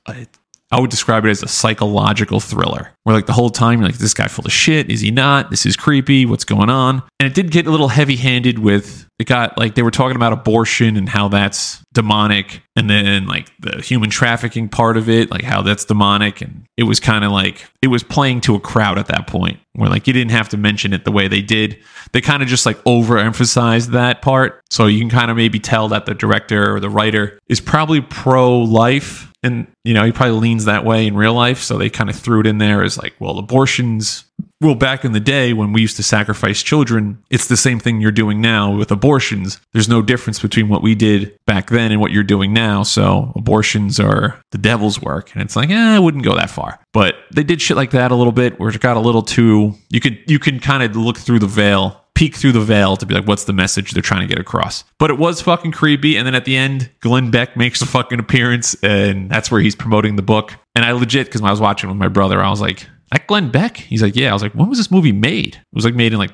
I 0.72 0.80
would 0.80 0.90
describe 0.90 1.26
it 1.26 1.30
as 1.30 1.44
a 1.44 1.48
psychological 1.48 2.40
thriller 2.40 2.92
where, 3.04 3.16
like, 3.16 3.28
the 3.28 3.34
whole 3.34 3.52
time 3.52 3.80
you're 3.80 3.88
like, 3.88 4.00
this 4.00 4.16
guy 4.16 4.28
full 4.28 4.46
of 4.46 4.52
shit? 4.52 4.90
Is 4.90 5.02
he 5.02 5.12
not? 5.12 5.52
This 5.52 5.66
is 5.66 5.76
creepy. 5.76 6.26
What's 6.26 6.44
going 6.44 6.70
on? 6.70 7.04
And 7.20 7.28
it 7.28 7.36
did 7.36 7.52
get 7.52 7.68
a 7.68 7.72
little 7.72 7.88
heavy 7.88 8.16
handed 8.16 8.60
with 8.60 9.08
it, 9.20 9.28
got 9.28 9.58
like 9.58 9.76
they 9.76 9.84
were 9.84 9.92
talking 9.92 10.16
about 10.16 10.34
abortion 10.34 10.98
and 10.98 11.08
how 11.08 11.30
that's 11.30 11.84
demonic, 11.94 12.62
and 12.76 12.90
then 12.90 13.28
like 13.28 13.50
the 13.60 13.82
human 13.82 14.10
trafficking 14.10 14.68
part 14.68 14.98
of 14.98 15.08
it, 15.08 15.32
like 15.32 15.44
how 15.44 15.62
that's 15.62 15.86
demonic. 15.86 16.42
And 16.42 16.66
it 16.76 16.84
was 16.84 17.00
kind 17.00 17.24
of 17.24 17.32
like 17.32 17.66
it 17.82 17.88
was 17.88 18.04
playing 18.04 18.42
to 18.42 18.56
a 18.56 18.60
crowd 18.60 18.98
at 18.98 19.06
that 19.08 19.28
point 19.28 19.60
where, 19.74 19.90
like, 19.90 20.08
you 20.08 20.14
didn't 20.14 20.32
have 20.32 20.50
to 20.50 20.58
mention 20.58 20.94
it 20.94 21.06
the 21.06 21.12
way 21.12 21.28
they 21.28 21.42
did. 21.42 21.78
They 22.12 22.22
kind 22.22 22.42
of 22.42 22.50
just 22.50 22.66
like 22.66 22.82
overemphasized 22.86 23.92
that 23.92 24.22
part. 24.22 24.62
So 24.70 24.88
you 24.88 25.00
can 25.00 25.10
kind 25.10 25.30
of 25.30 25.38
maybe 25.38 25.60
tell 25.60 25.90
that 25.90 26.06
the 26.06 26.16
director 26.16 26.76
or 26.76 26.80
the 26.80 26.90
writer 26.90 27.40
is 27.48 27.62
probably 27.62 28.02
pro 28.02 28.58
life 28.58 29.32
and 29.46 29.68
you 29.84 29.94
know 29.94 30.04
he 30.04 30.12
probably 30.12 30.40
leans 30.40 30.66
that 30.66 30.84
way 30.84 31.08
in 31.08 31.16
real 31.16 31.34
life. 31.34 31.62
So 31.62 31.78
they 31.78 31.90
kind 31.90 32.10
of 32.10 32.16
threw 32.16 32.42
it 32.42 32.48
in 32.48 32.58
there 32.58 32.84
as 32.84 32.98
like 32.98 33.14
well 33.20 33.38
abortions 33.38 34.26
well 34.62 34.76
back 34.76 35.06
in 35.06 35.12
the 35.12 35.20
day 35.20 35.54
when 35.54 35.74
we 35.74 35.82
used 35.82 35.98
to 35.98 36.04
sacrifice 36.04 36.64
children 36.64 37.22
it's 37.30 37.48
the 37.48 37.58
same 37.58 37.80
thing 37.80 38.02
you're 38.02 38.12
doing 38.12 38.42
now 38.42 38.76
with 38.76 38.92
abortions. 38.92 39.60
There's 39.74 39.90
no 39.90 40.02
difference 40.02 40.40
between 40.42 40.70
what 40.70 40.82
we 40.82 40.96
did 40.96 41.38
back 41.46 41.70
then 41.70 41.92
and 41.92 42.02
what 42.02 42.12
you're 42.12 42.24
doing 42.24 42.54
now. 42.54 42.84
So 42.84 43.32
abortions 43.36 44.00
are 44.00 44.40
the 44.52 44.58
devil's 44.58 45.02
work. 45.02 45.34
And 45.34 45.44
it's 45.44 45.56
like 45.56 45.70
eh, 45.70 45.96
i 45.96 46.00
wouldn't 46.00 46.24
go 46.24 46.36
that 46.36 46.50
far. 46.50 46.80
But 46.94 47.16
they 47.32 47.44
did 47.44 47.62
shit 47.62 47.78
like 47.78 47.92
that 47.92 48.12
a 48.12 48.16
little 48.16 48.34
bit 48.34 48.60
where 48.60 48.70
it 48.70 48.80
got 48.80 48.98
a 48.98 49.02
little 49.02 49.22
too 49.22 49.76
you 49.90 50.00
could 50.00 50.20
you 50.28 50.40
can 50.40 50.60
kind 50.60 50.84
of 50.84 50.96
look 50.96 51.18
through 51.18 51.40
the 51.40 51.48
veil 51.48 52.05
peek 52.16 52.36
through 52.36 52.54
the 52.54 52.62
veil 52.62 52.98
to 52.98 53.06
be 53.06 53.14
like, 53.14 53.28
what's 53.28 53.44
the 53.44 53.54
message 53.54 53.92
they're 53.92 54.02
trying 54.02 54.22
to 54.22 54.28
get 54.28 54.40
across? 54.40 54.84
But 54.98 55.12
it 55.12 55.18
was 55.18 55.42
fucking 55.42 55.74
creepy. 55.74 56.18
And 56.18 56.26
then 56.26 56.34
at 56.34 56.46
the 56.46 56.58
end, 56.58 56.90
Glenn 57.02 57.30
Beck 57.30 57.56
makes 57.56 57.82
a 57.82 57.86
fucking 57.86 58.20
appearance, 58.20 58.76
and 58.82 59.30
that's 59.30 59.52
where 59.52 59.62
he's 59.62 59.76
promoting 59.76 60.16
the 60.16 60.22
book. 60.22 60.54
And 60.76 60.84
I 60.84 60.92
legit, 60.94 61.28
because 61.28 61.42
I 61.42 61.52
was 61.52 61.62
watching 61.62 61.90
with 61.90 61.98
my 61.98 62.08
brother, 62.08 62.42
I 62.42 62.50
was 62.50 62.62
like, 62.62 62.88
that 63.12 63.28
Glenn 63.28 63.52
Beck? 63.52 63.78
He's 63.78 64.02
like, 64.02 64.16
yeah. 64.16 64.32
I 64.32 64.34
was 64.34 64.42
like, 64.42 64.54
when 64.54 64.68
was 64.68 64.78
this 64.78 64.90
movie 64.90 65.12
made? 65.12 65.56
It 65.56 65.76
was 65.76 65.86
like 65.86 65.94
made 65.94 66.12
in 66.14 66.20
like 66.20 66.34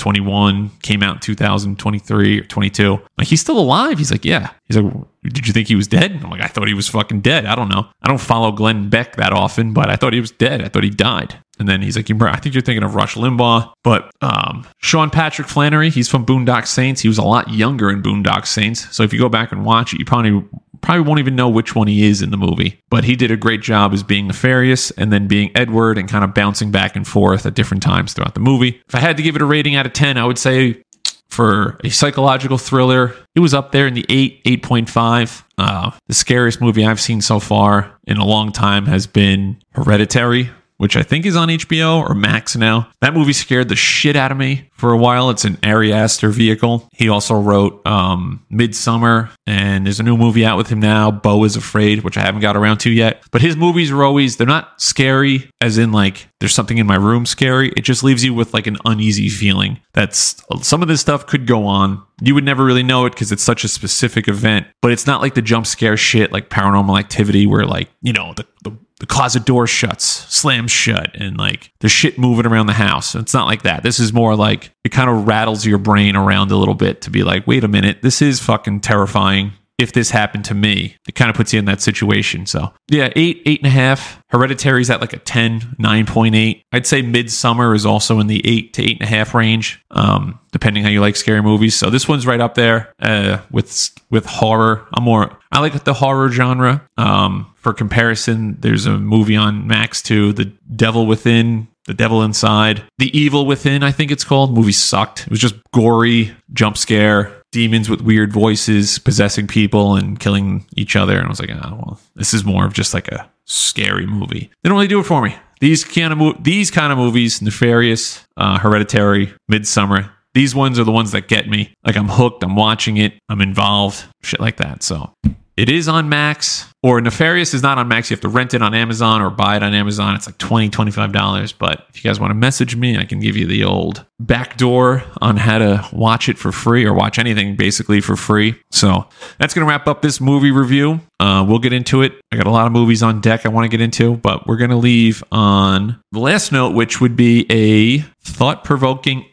2021, 0.00 0.70
came 0.82 1.02
out 1.02 1.14
in 1.14 1.20
2023 1.20 2.40
or 2.40 2.44
22. 2.44 3.00
Like, 3.18 3.28
he's 3.28 3.40
still 3.40 3.58
alive. 3.58 3.98
He's 3.98 4.10
like, 4.10 4.24
yeah. 4.24 4.50
He's 4.66 4.76
like, 4.76 4.92
did 5.22 5.46
you 5.46 5.52
think 5.52 5.68
he 5.68 5.76
was 5.76 5.86
dead? 5.86 6.12
I'm 6.12 6.30
like, 6.30 6.40
I 6.40 6.46
thought 6.46 6.66
he 6.66 6.74
was 6.74 6.88
fucking 6.88 7.20
dead. 7.20 7.46
I 7.46 7.54
don't 7.54 7.68
know. 7.68 7.86
I 8.02 8.08
don't 8.08 8.20
follow 8.20 8.50
Glenn 8.50 8.88
Beck 8.88 9.16
that 9.16 9.32
often, 9.32 9.72
but 9.72 9.88
I 9.88 9.96
thought 9.96 10.12
he 10.12 10.20
was 10.20 10.30
dead. 10.30 10.62
I 10.62 10.68
thought 10.68 10.82
he 10.82 10.90
died. 10.90 11.38
And 11.60 11.68
then 11.68 11.82
he's 11.82 11.94
like, 11.94 12.10
I 12.10 12.36
think 12.36 12.54
you're 12.54 12.62
thinking 12.62 12.82
of 12.82 12.94
Rush 12.94 13.16
Limbaugh. 13.16 13.72
But 13.84 14.10
um, 14.22 14.66
Sean 14.78 15.10
Patrick 15.10 15.46
Flanery, 15.46 15.90
he's 15.90 16.08
from 16.08 16.24
Boondock 16.24 16.66
Saints. 16.66 17.02
He 17.02 17.08
was 17.08 17.18
a 17.18 17.22
lot 17.22 17.50
younger 17.50 17.90
in 17.90 18.02
Boondock 18.02 18.46
Saints. 18.46 18.88
So 18.96 19.02
if 19.02 19.12
you 19.12 19.18
go 19.18 19.28
back 19.28 19.52
and 19.52 19.62
watch 19.64 19.92
it, 19.92 19.98
you 19.98 20.06
probably 20.06 20.42
probably 20.80 21.02
won't 21.02 21.20
even 21.20 21.36
know 21.36 21.48
which 21.48 21.74
one 21.74 21.88
he 21.88 22.04
is 22.04 22.22
in 22.22 22.30
the 22.30 22.36
movie. 22.36 22.80
But 22.90 23.04
he 23.04 23.16
did 23.16 23.30
a 23.30 23.36
great 23.36 23.60
job 23.60 23.92
as 23.92 24.02
being 24.02 24.26
nefarious 24.26 24.90
and 24.92 25.12
then 25.12 25.28
being 25.28 25.50
Edward 25.54 25.98
and 25.98 26.08
kind 26.08 26.24
of 26.24 26.34
bouncing 26.34 26.70
back 26.70 26.96
and 26.96 27.06
forth 27.06 27.46
at 27.46 27.54
different 27.54 27.82
times 27.82 28.12
throughout 28.12 28.34
the 28.34 28.40
movie. 28.40 28.80
If 28.88 28.94
I 28.94 29.00
had 29.00 29.16
to 29.16 29.22
give 29.22 29.36
it 29.36 29.42
a 29.42 29.46
rating 29.46 29.76
out 29.76 29.86
of 29.86 29.92
10, 29.92 30.16
I 30.16 30.24
would 30.24 30.38
say 30.38 30.82
for 31.28 31.78
a 31.84 31.90
psychological 31.90 32.58
thriller, 32.58 33.14
it 33.34 33.40
was 33.40 33.54
up 33.54 33.72
there 33.72 33.86
in 33.86 33.94
the 33.94 34.04
8, 34.08 34.44
8.5. 34.44 35.44
Uh, 35.58 35.90
the 36.08 36.14
scariest 36.14 36.60
movie 36.60 36.84
I've 36.84 37.00
seen 37.00 37.20
so 37.20 37.38
far 37.38 37.92
in 38.06 38.16
a 38.16 38.24
long 38.24 38.50
time 38.52 38.86
has 38.86 39.06
been 39.06 39.62
Hereditary 39.72 40.50
which 40.80 40.96
I 40.96 41.02
think 41.02 41.26
is 41.26 41.36
on 41.36 41.48
HBO 41.48 42.00
or 42.08 42.14
Max 42.14 42.56
now. 42.56 42.88
That 43.02 43.12
movie 43.12 43.34
scared 43.34 43.68
the 43.68 43.76
shit 43.76 44.16
out 44.16 44.32
of 44.32 44.38
me 44.38 44.70
for 44.72 44.92
a 44.92 44.96
while. 44.96 45.28
It's 45.28 45.44
an 45.44 45.58
Ari 45.62 45.92
Aster 45.92 46.30
vehicle. 46.30 46.88
He 46.94 47.10
also 47.10 47.38
wrote 47.38 47.86
um, 47.86 48.46
Midsommar, 48.50 49.28
and 49.46 49.84
there's 49.84 50.00
a 50.00 50.02
new 50.02 50.16
movie 50.16 50.42
out 50.42 50.56
with 50.56 50.68
him 50.68 50.80
now, 50.80 51.10
Beau 51.10 51.44
is 51.44 51.54
Afraid, 51.54 52.02
which 52.02 52.16
I 52.16 52.22
haven't 52.22 52.40
got 52.40 52.56
around 52.56 52.78
to 52.78 52.90
yet. 52.90 53.22
But 53.30 53.42
his 53.42 53.58
movies 53.58 53.90
are 53.90 54.02
always, 54.02 54.38
they're 54.38 54.46
not 54.46 54.80
scary, 54.80 55.50
as 55.60 55.76
in 55.76 55.92
like 55.92 56.28
there's 56.40 56.54
something 56.54 56.78
in 56.78 56.86
my 56.86 56.96
room 56.96 57.26
scary. 57.26 57.70
It 57.76 57.82
just 57.82 58.02
leaves 58.02 58.24
you 58.24 58.32
with 58.32 58.54
like 58.54 58.66
an 58.66 58.78
uneasy 58.86 59.28
feeling. 59.28 59.80
That's 59.92 60.42
some 60.62 60.80
of 60.80 60.88
this 60.88 61.02
stuff 61.02 61.26
could 61.26 61.46
go 61.46 61.66
on. 61.66 62.02
You 62.22 62.34
would 62.34 62.44
never 62.44 62.64
really 62.64 62.82
know 62.82 63.04
it 63.04 63.10
because 63.10 63.32
it's 63.32 63.42
such 63.42 63.64
a 63.64 63.68
specific 63.68 64.28
event, 64.28 64.66
but 64.80 64.92
it's 64.92 65.06
not 65.06 65.20
like 65.20 65.34
the 65.34 65.42
jump 65.42 65.66
scare 65.66 65.98
shit 65.98 66.32
like 66.32 66.48
paranormal 66.48 66.98
activity 66.98 67.46
where 67.46 67.66
like, 67.66 67.90
you 68.00 68.14
know, 68.14 68.32
the 68.34 68.46
the 68.64 68.72
closet 69.20 69.44
door 69.44 69.66
shuts, 69.66 70.06
slams 70.34 70.70
shut, 70.70 71.14
and 71.14 71.36
like 71.36 71.70
there's 71.80 71.92
shit 71.92 72.18
moving 72.18 72.46
around 72.46 72.68
the 72.68 72.72
house. 72.72 73.14
It's 73.14 73.34
not 73.34 73.44
like 73.44 73.64
that. 73.64 73.82
This 73.82 74.00
is 74.00 74.14
more 74.14 74.34
like 74.34 74.70
it 74.82 74.92
kind 74.92 75.10
of 75.10 75.26
rattles 75.26 75.66
your 75.66 75.76
brain 75.76 76.16
around 76.16 76.50
a 76.52 76.56
little 76.56 76.74
bit 76.74 77.02
to 77.02 77.10
be 77.10 77.22
like, 77.22 77.46
wait 77.46 77.62
a 77.62 77.68
minute, 77.68 78.00
this 78.00 78.22
is 78.22 78.40
fucking 78.40 78.80
terrifying 78.80 79.52
if 79.80 79.92
this 79.92 80.10
happened 80.10 80.44
to 80.44 80.54
me, 80.54 80.94
it 81.08 81.14
kind 81.14 81.30
of 81.30 81.36
puts 81.36 81.54
you 81.54 81.58
in 81.58 81.64
that 81.64 81.80
situation. 81.80 82.44
So 82.44 82.72
yeah, 82.88 83.08
eight, 83.16 83.42
eight 83.46 83.60
and 83.60 83.66
a 83.66 83.70
half. 83.70 84.22
Hereditary's 84.30 84.90
at 84.90 85.00
like 85.00 85.14
a 85.14 85.18
10, 85.18 85.76
9.8. 85.80 86.62
I'd 86.70 86.86
say 86.86 87.02
Midsommar 87.02 87.74
is 87.74 87.86
also 87.86 88.20
in 88.20 88.26
the 88.26 88.46
eight 88.46 88.74
to 88.74 88.82
eight 88.82 89.00
and 89.00 89.02
a 89.02 89.06
half 89.06 89.34
range, 89.34 89.82
um, 89.90 90.38
depending 90.52 90.82
how 90.82 90.90
you 90.90 91.00
like 91.00 91.16
scary 91.16 91.42
movies. 91.42 91.74
So 91.74 91.88
this 91.88 92.06
one's 92.06 92.26
right 92.26 92.40
up 92.40 92.54
there 92.54 92.92
uh, 93.00 93.38
with 93.50 93.90
with 94.10 94.26
horror. 94.26 94.86
I'm 94.92 95.04
more 95.04 95.38
I 95.50 95.60
like 95.60 95.82
the 95.84 95.94
horror 95.94 96.30
genre. 96.30 96.86
Um, 96.98 97.52
for 97.56 97.72
comparison, 97.72 98.58
there's 98.60 98.84
a 98.86 98.98
movie 98.98 99.36
on 99.36 99.66
Max 99.66 100.02
too, 100.02 100.32
The 100.34 100.44
Devil 100.76 101.06
Within. 101.06 101.68
The 101.86 101.94
Devil 101.94 102.22
Inside, 102.22 102.84
The 102.98 103.18
Evil 103.18 103.46
Within, 103.46 103.82
I 103.82 103.90
think 103.90 104.12
it's 104.12 104.22
called. 104.22 104.54
Movie 104.54 104.70
sucked. 104.70 105.22
It 105.22 105.30
was 105.30 105.40
just 105.40 105.56
gory, 105.72 106.32
jump 106.52 106.76
scare, 106.76 107.39
demons 107.52 107.88
with 107.90 108.00
weird 108.00 108.32
voices 108.32 108.98
possessing 108.98 109.46
people 109.46 109.96
and 109.96 110.18
killing 110.20 110.66
each 110.76 110.96
other. 110.96 111.16
And 111.16 111.26
I 111.26 111.28
was 111.28 111.40
like, 111.40 111.50
oh, 111.50 111.74
well, 111.84 112.00
this 112.14 112.32
is 112.34 112.44
more 112.44 112.64
of 112.64 112.72
just 112.72 112.94
like 112.94 113.08
a 113.08 113.28
scary 113.44 114.06
movie. 114.06 114.50
They 114.62 114.68
don't 114.68 114.76
really 114.76 114.88
do 114.88 115.00
it 115.00 115.04
for 115.06 115.22
me. 115.22 115.34
These 115.60 115.84
kind 115.84 116.12
of 116.12 116.18
mo- 116.18 116.38
these 116.40 116.70
kind 116.70 116.90
of 116.92 116.98
movies, 116.98 117.42
Nefarious, 117.42 118.24
uh, 118.36 118.58
Hereditary, 118.58 119.34
Midsommar. 119.50 120.10
these 120.32 120.54
ones 120.54 120.78
are 120.78 120.84
the 120.84 120.92
ones 120.92 121.10
that 121.12 121.28
get 121.28 121.48
me. 121.48 121.74
Like 121.84 121.96
I'm 121.96 122.08
hooked, 122.08 122.42
I'm 122.44 122.56
watching 122.56 122.96
it, 122.96 123.14
I'm 123.28 123.40
involved, 123.40 124.04
shit 124.22 124.40
like 124.40 124.56
that. 124.58 124.82
So 124.82 125.12
it 125.56 125.68
is 125.68 125.88
on 125.88 126.08
Max, 126.08 126.66
or 126.82 127.00
Nefarious 127.00 127.52
is 127.52 127.62
not 127.62 127.76
on 127.78 127.88
Max. 127.88 128.10
You 128.10 128.14
have 128.14 128.22
to 128.22 128.28
rent 128.28 128.54
it 128.54 128.62
on 128.62 128.72
Amazon 128.74 129.20
or 129.20 129.28
buy 129.28 129.56
it 129.56 129.62
on 129.62 129.74
Amazon. 129.74 130.14
It's 130.14 130.26
like 130.26 130.38
$20, 130.38 130.70
$25. 130.70 131.54
But 131.58 131.86
if 131.90 132.02
you 132.02 132.08
guys 132.08 132.18
want 132.18 132.30
to 132.30 132.34
message 132.34 132.74
me, 132.74 132.96
I 132.96 133.04
can 133.04 133.20
give 133.20 133.36
you 133.36 133.46
the 133.46 133.64
old 133.64 134.04
backdoor 134.18 135.02
on 135.20 135.36
how 135.36 135.58
to 135.58 135.88
watch 135.92 136.28
it 136.28 136.38
for 136.38 136.52
free 136.52 136.84
or 136.84 136.94
watch 136.94 137.18
anything 137.18 137.56
basically 137.56 138.00
for 138.00 138.16
free. 138.16 138.54
So 138.70 139.06
that's 139.38 139.52
going 139.52 139.66
to 139.66 139.68
wrap 139.68 139.86
up 139.86 140.02
this 140.02 140.20
movie 140.20 140.50
review. 140.50 141.00
Uh, 141.18 141.44
we'll 141.46 141.58
get 141.58 141.72
into 141.72 142.00
it. 142.00 142.12
I 142.32 142.36
got 142.36 142.46
a 142.46 142.50
lot 142.50 142.66
of 142.66 142.72
movies 142.72 143.02
on 143.02 143.20
deck 143.20 143.44
I 143.44 143.50
want 143.50 143.64
to 143.64 143.68
get 143.68 143.82
into, 143.82 144.16
but 144.16 144.46
we're 144.46 144.56
going 144.56 144.70
to 144.70 144.76
leave 144.76 145.22
on 145.30 146.00
the 146.12 146.18
last 146.18 146.50
note, 146.50 146.74
which 146.74 147.00
would 147.00 147.14
be 147.14 147.46
a 147.50 147.98
thought 148.22 148.64
provoking 148.64 149.26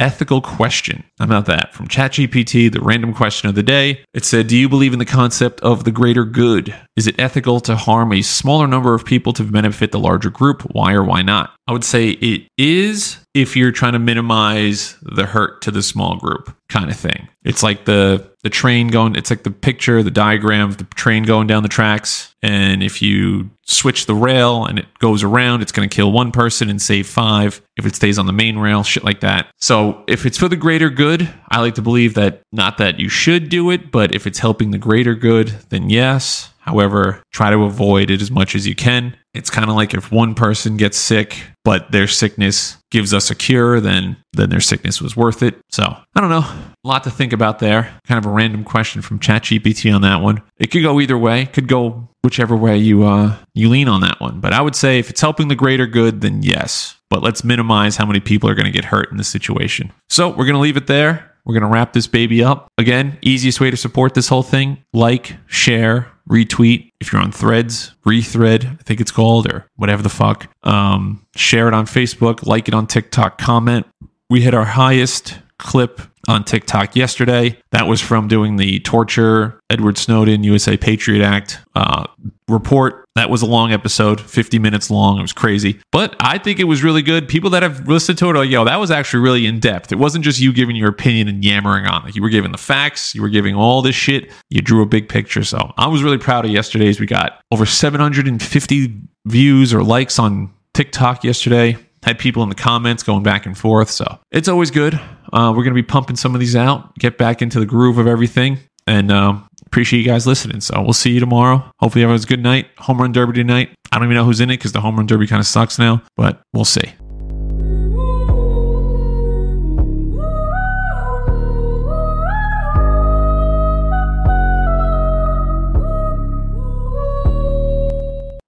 ethical 0.00 0.40
question. 0.40 1.04
About 1.20 1.46
that? 1.46 1.74
From 1.74 1.88
ChatGPT, 1.88 2.72
the 2.72 2.80
random 2.80 3.14
question 3.14 3.48
of 3.48 3.54
the 3.54 3.62
day. 3.62 4.04
It 4.12 4.24
said, 4.24 4.46
Do 4.46 4.56
you 4.56 4.68
believe 4.68 4.92
in 4.92 4.98
the 4.98 5.04
concept 5.04 5.60
of 5.60 5.84
the 5.84 5.92
greater 5.92 6.24
good? 6.24 6.74
Is 6.96 7.06
it 7.06 7.18
ethical 7.18 7.60
to 7.60 7.76
harm 7.76 8.12
a 8.12 8.22
smaller 8.22 8.66
number 8.66 8.94
of 8.94 9.04
people 9.04 9.32
to 9.34 9.42
benefit 9.42 9.90
the 9.90 9.98
larger 9.98 10.30
group? 10.30 10.62
Why 10.72 10.92
or 10.92 11.02
why 11.02 11.22
not? 11.22 11.52
I 11.66 11.72
would 11.72 11.84
say 11.84 12.10
it 12.10 12.46
is 12.56 13.18
if 13.34 13.56
you're 13.56 13.72
trying 13.72 13.94
to 13.94 13.98
minimize 13.98 14.96
the 15.02 15.26
hurt 15.26 15.60
to 15.62 15.70
the 15.70 15.82
small 15.82 16.16
group 16.16 16.54
kind 16.68 16.90
of 16.90 16.96
thing. 16.96 17.28
It's 17.42 17.62
like 17.62 17.84
the 17.84 18.30
the 18.42 18.50
train 18.50 18.88
going 18.88 19.16
it's 19.16 19.30
like 19.30 19.42
the 19.42 19.50
picture, 19.50 20.02
the 20.02 20.10
diagram 20.10 20.68
of 20.68 20.76
the 20.76 20.84
train 20.84 21.24
going 21.24 21.46
down 21.46 21.62
the 21.62 21.68
tracks 21.68 22.34
and 22.42 22.82
if 22.82 23.00
you 23.00 23.48
switch 23.66 24.04
the 24.04 24.14
rail 24.14 24.66
and 24.66 24.78
it 24.78 24.86
goes 24.98 25.22
around, 25.22 25.62
it's 25.62 25.72
going 25.72 25.88
to 25.88 25.94
kill 25.94 26.12
one 26.12 26.30
person 26.30 26.68
and 26.68 26.80
save 26.80 27.06
5 27.06 27.62
if 27.78 27.86
it 27.86 27.96
stays 27.96 28.18
on 28.18 28.26
the 28.26 28.32
main 28.32 28.58
rail, 28.58 28.82
shit 28.82 29.02
like 29.02 29.20
that. 29.20 29.48
So, 29.60 30.04
if 30.06 30.26
it's 30.26 30.36
for 30.36 30.48
the 30.48 30.56
greater 30.56 30.90
good, 30.90 31.32
I 31.50 31.60
like 31.60 31.74
to 31.76 31.82
believe 31.82 32.14
that 32.14 32.42
not 32.52 32.76
that 32.78 33.00
you 33.00 33.08
should 33.08 33.48
do 33.48 33.70
it, 33.70 33.90
but 33.90 34.14
if 34.14 34.26
it's 34.26 34.38
helping 34.38 34.72
the 34.72 34.78
greater 34.78 35.14
good, 35.14 35.48
then 35.70 35.88
yes. 35.88 36.50
However, 36.64 37.22
try 37.30 37.50
to 37.50 37.64
avoid 37.64 38.10
it 38.10 38.22
as 38.22 38.30
much 38.30 38.54
as 38.54 38.66
you 38.66 38.74
can. 38.74 39.14
It's 39.34 39.50
kind 39.50 39.68
of 39.68 39.76
like 39.76 39.92
if 39.92 40.10
one 40.10 40.34
person 40.34 40.78
gets 40.78 40.96
sick, 40.96 41.42
but 41.62 41.92
their 41.92 42.06
sickness 42.06 42.78
gives 42.90 43.12
us 43.12 43.30
a 43.30 43.34
cure, 43.34 43.80
then 43.80 44.16
then 44.32 44.48
their 44.48 44.60
sickness 44.60 45.00
was 45.00 45.14
worth 45.14 45.42
it. 45.42 45.56
So 45.70 45.82
I 45.82 46.20
don't 46.20 46.30
know. 46.30 46.38
A 46.38 46.88
lot 46.88 47.04
to 47.04 47.10
think 47.10 47.34
about 47.34 47.58
there. 47.58 47.94
Kind 48.06 48.18
of 48.18 48.24
a 48.24 48.32
random 48.34 48.64
question 48.64 49.02
from 49.02 49.18
ChatGPT 49.18 49.94
on 49.94 50.00
that 50.02 50.22
one. 50.22 50.42
It 50.56 50.70
could 50.70 50.82
go 50.82 51.00
either 51.00 51.18
way. 51.18 51.46
Could 51.46 51.68
go 51.68 52.08
whichever 52.22 52.56
way 52.56 52.78
you 52.78 53.04
uh 53.04 53.36
you 53.52 53.68
lean 53.68 53.88
on 53.88 54.00
that 54.00 54.20
one. 54.20 54.40
But 54.40 54.54
I 54.54 54.62
would 54.62 54.74
say 54.74 54.98
if 54.98 55.10
it's 55.10 55.20
helping 55.20 55.48
the 55.48 55.54
greater 55.54 55.86
good, 55.86 56.22
then 56.22 56.42
yes. 56.42 56.96
But 57.10 57.22
let's 57.22 57.44
minimize 57.44 57.96
how 57.96 58.06
many 58.06 58.20
people 58.20 58.48
are 58.48 58.54
going 58.54 58.64
to 58.64 58.72
get 58.72 58.86
hurt 58.86 59.10
in 59.10 59.18
this 59.18 59.28
situation. 59.28 59.92
So 60.08 60.30
we're 60.30 60.46
going 60.46 60.54
to 60.54 60.60
leave 60.60 60.78
it 60.78 60.86
there. 60.86 61.33
We're 61.44 61.54
going 61.54 61.62
to 61.62 61.68
wrap 61.68 61.92
this 61.92 62.06
baby 62.06 62.42
up. 62.42 62.68
Again, 62.78 63.18
easiest 63.22 63.60
way 63.60 63.70
to 63.70 63.76
support 63.76 64.14
this 64.14 64.28
whole 64.28 64.42
thing 64.42 64.82
like, 64.92 65.36
share, 65.46 66.10
retweet. 66.28 66.90
If 67.00 67.12
you're 67.12 67.20
on 67.20 67.32
threads, 67.32 67.94
rethread, 68.06 68.64
I 68.80 68.82
think 68.82 69.00
it's 69.00 69.10
called, 69.10 69.52
or 69.52 69.66
whatever 69.76 70.02
the 70.02 70.08
fuck. 70.08 70.48
Um, 70.62 71.26
share 71.36 71.68
it 71.68 71.74
on 71.74 71.86
Facebook, 71.86 72.46
like 72.46 72.68
it 72.68 72.74
on 72.74 72.86
TikTok, 72.86 73.38
comment. 73.38 73.86
We 74.30 74.40
hit 74.40 74.54
our 74.54 74.64
highest 74.64 75.38
clip 75.58 76.00
on 76.28 76.44
TikTok 76.44 76.96
yesterday. 76.96 77.58
That 77.70 77.86
was 77.86 78.00
from 78.00 78.28
doing 78.28 78.56
the 78.56 78.80
torture 78.80 79.60
Edward 79.70 79.98
Snowden 79.98 80.44
USA 80.44 80.76
Patriot 80.76 81.24
Act 81.24 81.60
uh, 81.74 82.06
report. 82.48 83.04
That 83.14 83.30
was 83.30 83.42
a 83.42 83.46
long 83.46 83.72
episode, 83.72 84.20
50 84.20 84.58
minutes 84.58 84.90
long. 84.90 85.18
It 85.18 85.22
was 85.22 85.32
crazy, 85.32 85.80
but 85.92 86.16
I 86.18 86.38
think 86.38 86.58
it 86.58 86.64
was 86.64 86.82
really 86.82 87.02
good. 87.02 87.28
People 87.28 87.50
that 87.50 87.62
have 87.62 87.86
listened 87.86 88.18
to 88.18 88.30
it 88.30 88.36
are 88.36 88.44
yo, 88.44 88.64
that 88.64 88.80
was 88.80 88.90
actually 88.90 89.22
really 89.22 89.46
in 89.46 89.60
depth. 89.60 89.92
It 89.92 89.98
wasn't 89.98 90.24
just 90.24 90.40
you 90.40 90.52
giving 90.52 90.76
your 90.76 90.90
opinion 90.90 91.28
and 91.28 91.44
yammering 91.44 91.86
on. 91.86 92.04
Like 92.04 92.16
you 92.16 92.22
were 92.22 92.28
giving 92.28 92.52
the 92.52 92.58
facts, 92.58 93.14
you 93.14 93.22
were 93.22 93.28
giving 93.28 93.54
all 93.54 93.82
this 93.82 93.94
shit. 93.94 94.32
You 94.50 94.62
drew 94.62 94.82
a 94.82 94.86
big 94.86 95.08
picture. 95.08 95.44
So 95.44 95.72
I 95.76 95.86
was 95.86 96.02
really 96.02 96.18
proud 96.18 96.44
of 96.44 96.50
yesterday's. 96.50 96.98
We 96.98 97.06
got 97.06 97.40
over 97.50 97.66
750 97.66 99.00
views 99.26 99.72
or 99.72 99.82
likes 99.82 100.18
on 100.18 100.52
TikTok 100.74 101.22
yesterday 101.22 101.78
had 102.04 102.18
people 102.18 102.42
in 102.42 102.48
the 102.48 102.54
comments 102.54 103.02
going 103.02 103.22
back 103.22 103.46
and 103.46 103.56
forth. 103.56 103.90
So 103.90 104.18
it's 104.30 104.48
always 104.48 104.70
good. 104.70 104.94
Uh, 105.32 105.50
we're 105.50 105.64
going 105.64 105.74
to 105.74 105.82
be 105.82 105.82
pumping 105.82 106.16
some 106.16 106.34
of 106.34 106.40
these 106.40 106.54
out, 106.54 106.96
get 106.98 107.18
back 107.18 107.42
into 107.42 107.58
the 107.58 107.66
groove 107.66 107.98
of 107.98 108.06
everything. 108.06 108.58
And 108.86 109.10
um, 109.10 109.48
appreciate 109.66 110.00
you 110.00 110.06
guys 110.06 110.26
listening. 110.26 110.60
So 110.60 110.80
we'll 110.82 110.92
see 110.92 111.10
you 111.10 111.20
tomorrow. 111.20 111.70
Hopefully, 111.80 112.04
everyone's 112.04 112.24
a 112.24 112.28
good 112.28 112.42
night. 112.42 112.66
Home 112.78 113.00
run 113.00 113.12
derby 113.12 113.32
tonight. 113.32 113.70
I 113.90 113.96
don't 113.96 114.06
even 114.06 114.16
know 114.16 114.24
who's 114.24 114.40
in 114.40 114.50
it 114.50 114.58
because 114.58 114.72
the 114.72 114.82
home 114.82 114.96
run 114.96 115.06
derby 115.06 115.26
kind 115.26 115.40
of 115.40 115.46
sucks 115.46 115.78
now, 115.78 116.02
but 116.16 116.42
we'll 116.52 116.66
see. 116.66 116.92